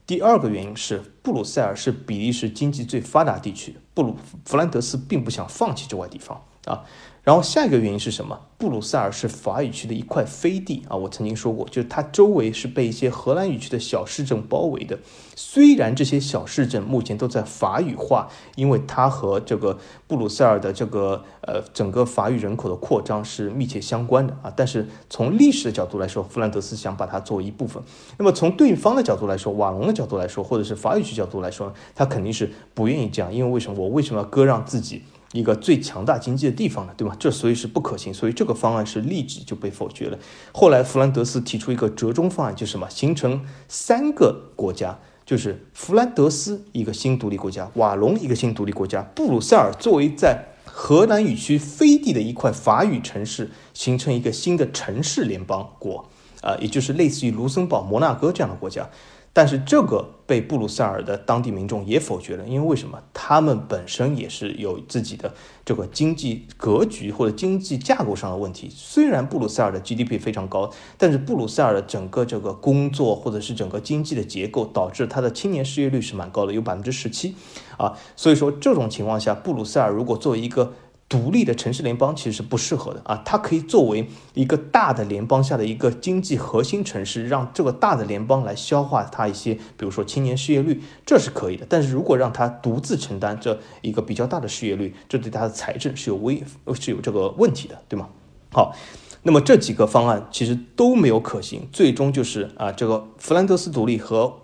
[0.06, 6.38] 第二个原因是，布鲁塞尔是比利时经济最发达地区，布鲁弗兰德斯并不想放弃这块地方。
[6.66, 6.84] 啊。
[7.22, 8.38] 然后下一个原因是什么？
[8.56, 15.00] 布鲁塞尔是法语区的一块飞地啊，我曾经说过，就是它周围是被一些荷兰语区的小市镇包围的。
[15.34, 27.82] 虽然这些小市镇目前都在法语化，因为它和这个布鲁塞尔的这个呃整个法语人口的扩张是密切相关的啊，但是从历史的角度来说，弗兰德斯想把它作为一部分。
[28.18, 33.82] 那么从对方的角度来说，瓦隆的角度来说，或者是法语区角度来说，他肯定是不愿意这样，因为为什么？
[33.82, 35.02] 我为什么要割让自己？
[35.36, 37.14] 一个最强大经济的地方呢，对吧？
[37.18, 40.18] 这所以是不可行，所以这个方案是立即就被否决了。
[40.52, 42.88] 后来弗兰德斯提出一个折中方案，就是什么？
[42.88, 56.08] 形成三个国家，就是弗兰德斯一个新独立国家，瓦隆一个新独立国家，布鲁塞尔作为在荷兰语区飞地的一块法语城市，形成一个新的城市联邦国，
[56.40, 58.88] 啊，也就是类似于卢森堡、摩纳哥这样的国家。
[59.36, 62.98] 但是这个被布鲁塞尔的当地民众也否决了，因为为什么？
[63.12, 68.70] 他们本身也是有自己的这个经济格局或者经济架构上的问题。
[68.74, 77.34] 虽然布鲁塞尔的 GDP 非常高，但是布鲁塞尔的整个这个工作或者是整个经济的结构，导致它的青年失业率是蛮高的，有百分之十七
[77.76, 77.92] 啊。
[78.16, 80.72] 所以说这种情况下，布鲁塞尔如果作为一个
[81.08, 91.64] 独立的城市联邦其实是不适合的啊，它可以作为一个大的联邦下的一个经济核心城市，让这个大的联邦来消化它一些，比如说青年失业率，这是可以的。
[91.68, 96.42] 但是如果让它独自承担这一个比较大的失业率，这对它的财政是有危
[96.74, 98.08] 是有这个问题的，对吗？
[98.52, 98.74] 好，
[99.22, 104.40] 那么这几个方案其实都没有可行，最终就是啊，这个弗兰德斯独立和。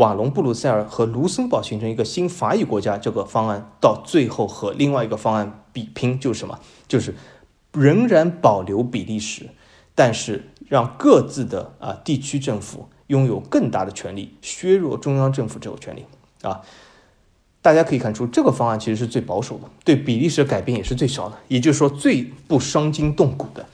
[0.00, 6.58] 瓦隆、布鲁塞尔和卢森堡形成一个新法语国家，这个方案到最后和另外一个方案比拼，就是什么？
[6.88, 7.14] 就是
[7.72, 9.50] 仍然保留比利时，
[9.94, 16.06] 但是让各自的啊地区政府拥有更大的权利，削弱中央政府这个权利
[16.40, 16.62] 啊。
[17.60, 23.66] 大家可以看出，这个方案其实是最保守的，对比利时的改变也是最少的，也就是说最不伤筋动骨的。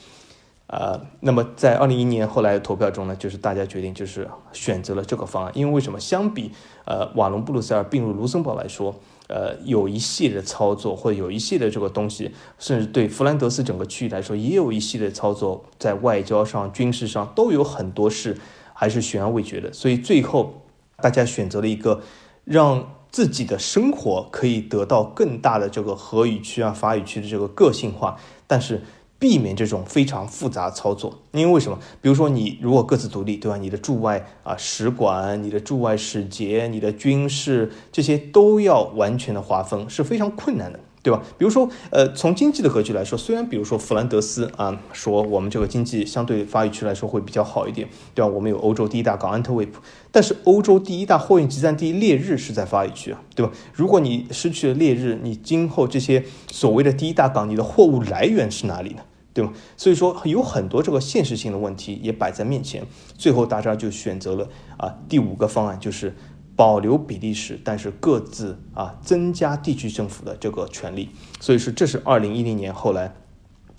[0.68, 6.00] 呃，那么在二零一一年后来的投票中呢，就是大家决定就是选择了这个方案，因为为什么？
[6.00, 6.50] 相比
[6.84, 8.92] 呃瓦隆布鲁塞尔并入卢森堡来说，
[9.28, 18.36] 呃有一系列的操作或者有一系列这个东西，甚至对弗兰德斯整个区域来说也有一系列操作，在外交上、军事上都有很多事
[18.74, 20.62] 还是悬而未决的，所以最后
[20.96, 22.00] 大家选择了一个
[22.42, 28.16] 让自己的生活可以得到更大的这个荷语区啊、法语区的这个个性化，
[28.48, 28.82] 但是。
[29.18, 31.78] 避免这种非常复杂操作，因为为什么？
[32.02, 33.56] 比如说你如果各自独立，对吧？
[33.56, 40.80] 你的驻外啊使馆、你的驻外使节、你的军事这些都要完全的划分，是非常困难的。
[41.06, 41.22] 对吧？
[41.38, 48.26] 比如说，呃，从经济的格局来说，虽然比如说弗兰德斯啊，说我们这个经济相对发育区来说会比较好一点，对吧？
[48.26, 49.80] 我们有欧洲第一大港安特卫普，
[50.10, 53.52] 但是欧洲第一大货运集散地烈日是在发育区啊，对吧？
[53.72, 59.02] 如果你失去了烈日，你今后这些所谓的第一大港，你的货物来源是哪里呢？
[59.32, 59.52] 对吗？
[59.76, 62.82] 所以说有很多这个现实性的问题也摆在面前，
[63.16, 66.16] 最后大家就选择了啊第五个方案，就是。
[66.56, 73.14] 保留比利时，但是各自啊增加地区政府的这个权利，所以说这是二零一零年后来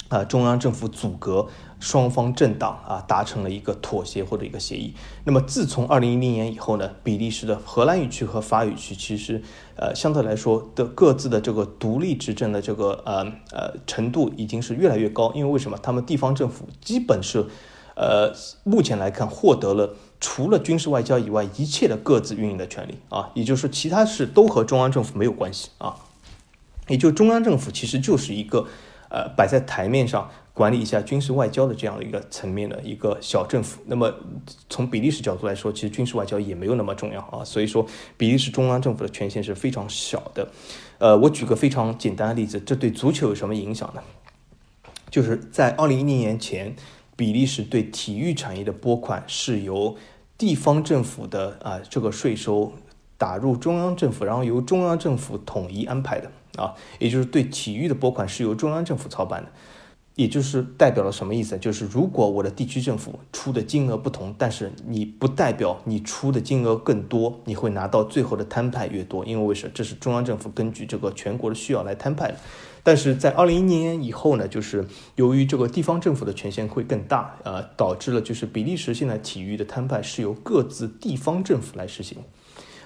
[0.10, 1.48] 啊中央政府阻隔
[1.80, 4.94] 双方政党啊达成了一个妥协或者一个协议。
[5.26, 9.42] 那么自从二零一零年以后呢，比利时的荷兰语区和法语区其实
[9.76, 15.78] 呃相对来说的各自的这个独立执政的这个呃呃程度已经是越来越高，因为为什么？
[15.82, 17.48] 他们地方政府基本是
[17.96, 18.32] 呃
[18.64, 19.96] 目前来看获得了。
[20.20, 25.96] 除了军事外交以外，一切的各自运营的权利啊，也就是说，其他事都和中央政府没有关系啊。
[26.88, 28.66] 也就中央政府其实就是一个，
[29.10, 33.82] 呃，摆在台面上管理一下军事外交的这样的一个层面的一个小政府。
[33.86, 34.12] 那么
[34.70, 37.44] 从比利时角度来说，其实军事外交也没有那么重要啊。
[37.44, 40.48] 所以说，比利时中央政府的权限是非常小的。
[40.98, 44.02] 呃，我举个非常简单的例子，这对足球有什么影响呢？
[45.12, 46.76] 就是在二零一零年前，
[47.18, 49.98] 比利时对体育产业的拨款是由
[50.38, 52.72] 地方政府的啊这个税收
[53.18, 59.52] 打入中央政府，然后由中央政府统一安排的啊，也就是对体育的拨款是由中央政府操办的。
[60.16, 61.56] 也就是代表了什么意思？
[61.60, 69.24] 就是如果我的地区政府出的金额不同，但是你不代表你出的金额更多，你会拿到最后的摊派越多。
[69.24, 69.72] 因为为什么？
[69.76, 72.38] 这是中央政府根据这个全国的需要来摊派的。
[72.88, 82.20] 但是在二零一零年以后呢，就是由于这个地方政府的权限会更大，呃，导致了就是比利时现在体育的摊派是由各自地方政府来实行。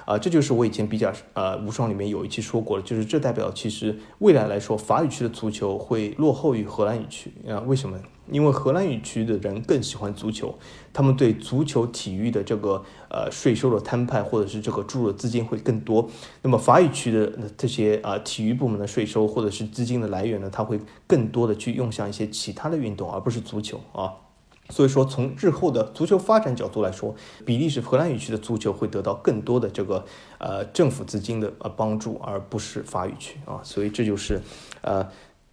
[0.05, 7.59] 啊，这就是我以前比较呃无双里面有一期说过的，就是这代表其实未来来说，法语区的足球会落后于荷兰语区啊？
[7.67, 7.99] 为什么？
[8.31, 10.57] 因为荷兰语区的人更喜欢足球，
[10.91, 16.09] 他们对足球体育的这个呃税收的摊派或者是这个注入的资金会更多。
[16.41, 24.13] 那么法语区的这些啊体育部门的税收或者是资金的来源呢，它会更多的去用向一些其他的运动，而不是足球啊。
[24.69, 27.13] 所以说，从日后的足球发展角度来说，
[27.45, 30.05] 比利时荷兰语区的足球会得到更多的这个
[30.37, 33.59] 呃政府资金的呃帮助，而不是法语区啊。
[33.63, 34.39] 所以这就是
[34.81, 35.05] 呃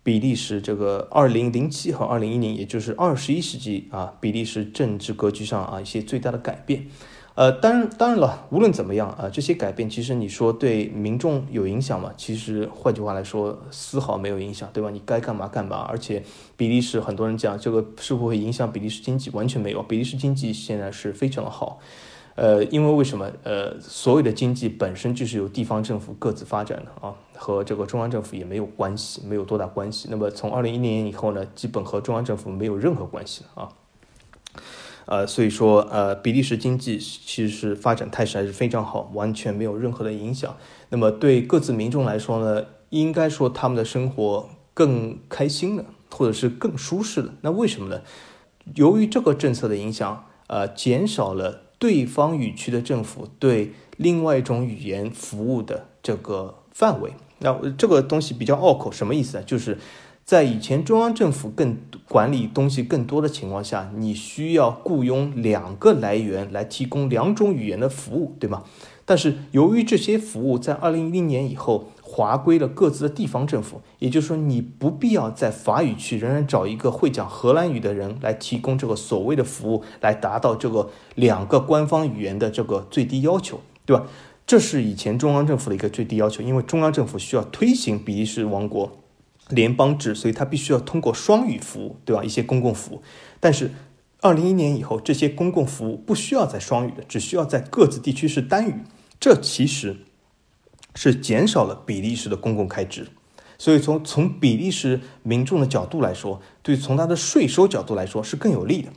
[0.08, 6.86] 比利时这个二零零七和二零一零，也就是二十一世纪啊比利时政治格局上啊一些最大的改变。
[7.34, 12.10] 呃，当然，当然了，无论怎么样啊，这些改变其实你说对民众有影响吗？
[12.16, 14.88] 其实换句话来说，丝毫没有影响，对吧？
[14.88, 15.86] 你该干嘛干嘛。
[15.90, 16.24] 而且
[16.56, 19.28] 比利时很多人讲这个是不会影响比利时经济？
[19.34, 21.80] 完全没有，比利时经济现在是非常的好。
[22.40, 23.28] 呃，因为为什么？
[23.42, 30.06] 呃，所有的经济本身就是由地方政府各自发展的啊，和这个中央政府也没有关系，没有多大关系。
[30.08, 33.68] 那么从二零一零年以后呢，基本和中央政府没有任何关系了啊。
[35.06, 40.56] 呃，所以说，呃，比利时经济其实是发展态势还是非常好，完全没有任何的影响。
[40.90, 45.84] 那么对各自民众来说呢，应该说他们的生活更开心了，
[46.14, 47.34] 或者是更舒适了。
[47.40, 48.02] 那为什么呢？
[48.76, 57.12] 由于这个政策的影响，呃，减少了对方语区的政府对另外一种语言服务的这个范围。
[57.38, 59.42] 那这个东西比较拗口，什么意思呢？
[59.44, 59.78] 就是。
[60.28, 68.62] 在以前中央政府更管理东西更多的情况下，你需要雇佣两个来源来提供两种语言的服务，对吗？
[69.06, 84.06] 但是由于这些服务在二零一零年以后划归了各自的地方政府，也就是说你不必要在法语区仍然找一个会讲荷兰语的人来提供这个所谓的服务，来达到这个两个官方语言的这个最低要求，对吧？
[84.46, 88.90] 这是以前中央政府的一个最低要求，因为中央政府需要推行比利时王国。
[89.50, 92.22] 联邦制，所以它必须要通过双语服务，对吧？
[92.22, 93.02] 一些公共服务，
[93.40, 93.70] 但是
[94.20, 98.74] 二零一年以后，这些公共服务不需要在双语的，只需要在各自地区是单语。
[99.18, 99.96] 这其实
[100.98, 103.06] 是减少了比利时的公共开支，
[103.56, 108.88] 所以从从比利时民众的角度来说，对从他的税收角度来说是更有利的。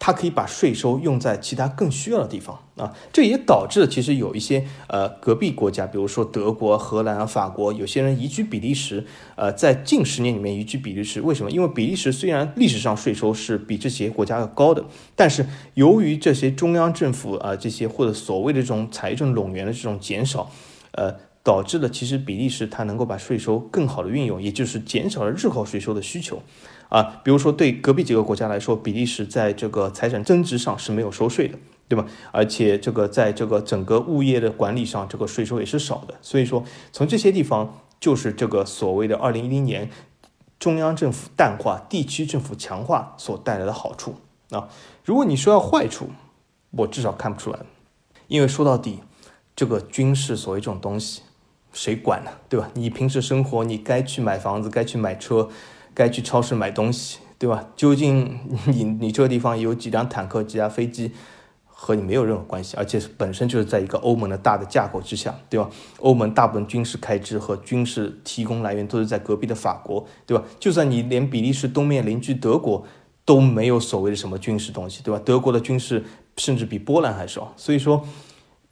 [0.00, 11.50] 他可以把税收用在其他更需要的地方啊，这也导致了其实有一些呃隔壁国家，比如说德国、荷兰啊、法国，有些人移居比利时，呃，在近十年里面移居比利时，为什么？
[11.50, 14.84] 因为比利时虽然历史上税收是比这些国家要高的，
[15.14, 20.50] 但是由于这些中央政府啊这些或者所谓的这种财政冗员的这种减少，
[20.90, 26.42] 呃，导致了其实比利时它能够把税收更好的运用，也就是减少了日后税收的需求。
[26.88, 32.06] 啊，比如说对隔壁几个国家来说，比利时在这个财产增值上是没有收税的，对吧？
[32.30, 36.14] 而且这个在这个整个物业的管理上，这个税收也是少的。
[36.22, 39.90] 所以说，从这些地方就是这个所谓的二零一零年
[40.58, 44.14] 中央政府淡化、地区政府强化所带来的好处
[44.50, 44.68] 啊。
[45.04, 46.10] 如果你说要坏处，
[46.70, 47.58] 我至少看不出来，
[48.28, 49.00] 因为说到底，
[49.56, 51.22] 这个军事所谓这种东西，
[51.74, 52.30] 谁管呢？
[52.48, 52.70] 对吧？
[52.72, 55.50] 你平时生活，你该去买房子，该去买车。
[55.96, 57.68] 该去超市买东西，对吧？
[57.76, 61.12] 究竟你你这个地方有几辆坦克、几架飞机，
[61.66, 65.70] 和你没有任何关系，而且本身就是在一个欧盟的大的架构之下，对吧？
[66.00, 70.42] 欧盟大部分军事开支和军事提供来源都是在隔壁的法国，对吧？
[70.58, 72.84] 就算你连比利时东面邻居德国
[73.24, 75.22] 都没有所谓的什么军事东西，对吧？
[75.24, 76.02] 德国的军事
[76.38, 78.04] 甚至比波兰还少，所以说。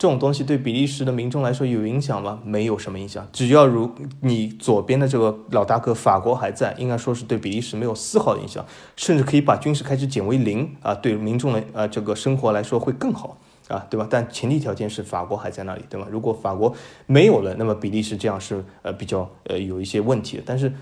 [0.02, 2.40] 这种东西对比利时的民众来说有影响吗？
[2.44, 3.24] 没有什么影响。
[3.32, 3.88] 只要如
[4.18, 13.38] 你左边的这个老大哥法国还在，应该说是对比利时没有丝毫影响，甚至可以把军事开支减为零啊，对民众的呃这个生活来说会更好
[13.68, 14.04] 啊，对吧？
[14.10, 16.08] 但前提条件是法国还在那里，对吧？
[16.10, 16.74] 如果法国
[17.06, 20.42] 没有了，那么比利时这样是呃比较呃有一些问题的。
[20.44, 20.72] 但是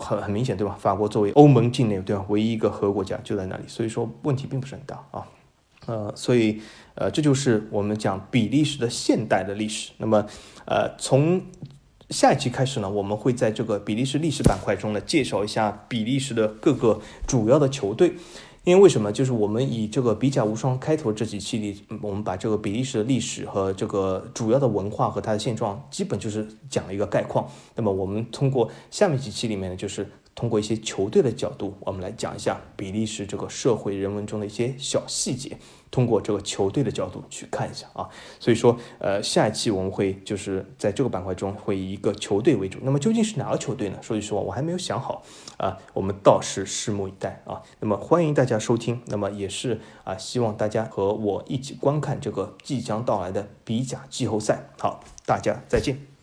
[0.00, 0.76] 很很明显，对吧？
[0.76, 5.24] 法国作为欧盟境内对吧唯一一个核国家就在那里，所以说问题并不是很大啊。
[5.86, 6.60] 呃，所以
[6.98, 9.92] 呃，这就是我们讲比利时的现代的历史。
[9.98, 10.26] 那么
[10.66, 11.40] 呃，从
[12.10, 18.14] 下一期开始呢，我们会在这个比利时历史板块中呢，介绍一下比利时的各个主要的球队。
[18.64, 19.10] 因为为什么？
[19.10, 27.48] 就是我们以这个比甲无双开头这几期里，我们把这个比利时的历史和这个主要的文化和它的现状，基本就是讲了一个概况。
[27.76, 35.56] 那么我们通过下面几期里面呢，就是通过一些球队的角度，我们来讲一下比利时这个社会人文中的一些小细节。
[35.90, 38.08] 通过这个球队的角度去看一下啊，
[38.38, 42.78] 所以说，呃，下一期我们会就是在这个板块中会以一个球队为主。
[42.82, 43.98] 那么究竟是哪个球队呢？
[44.02, 45.22] 说句实话，我还没有想好
[45.56, 47.62] 啊，我们倒是拭目以待啊。
[47.80, 54.70] 那么欢迎大家收听，那么也是啊，希望大家和我一起观看这个即将到来的比甲季后赛。
[54.78, 56.17] 好，大家再见。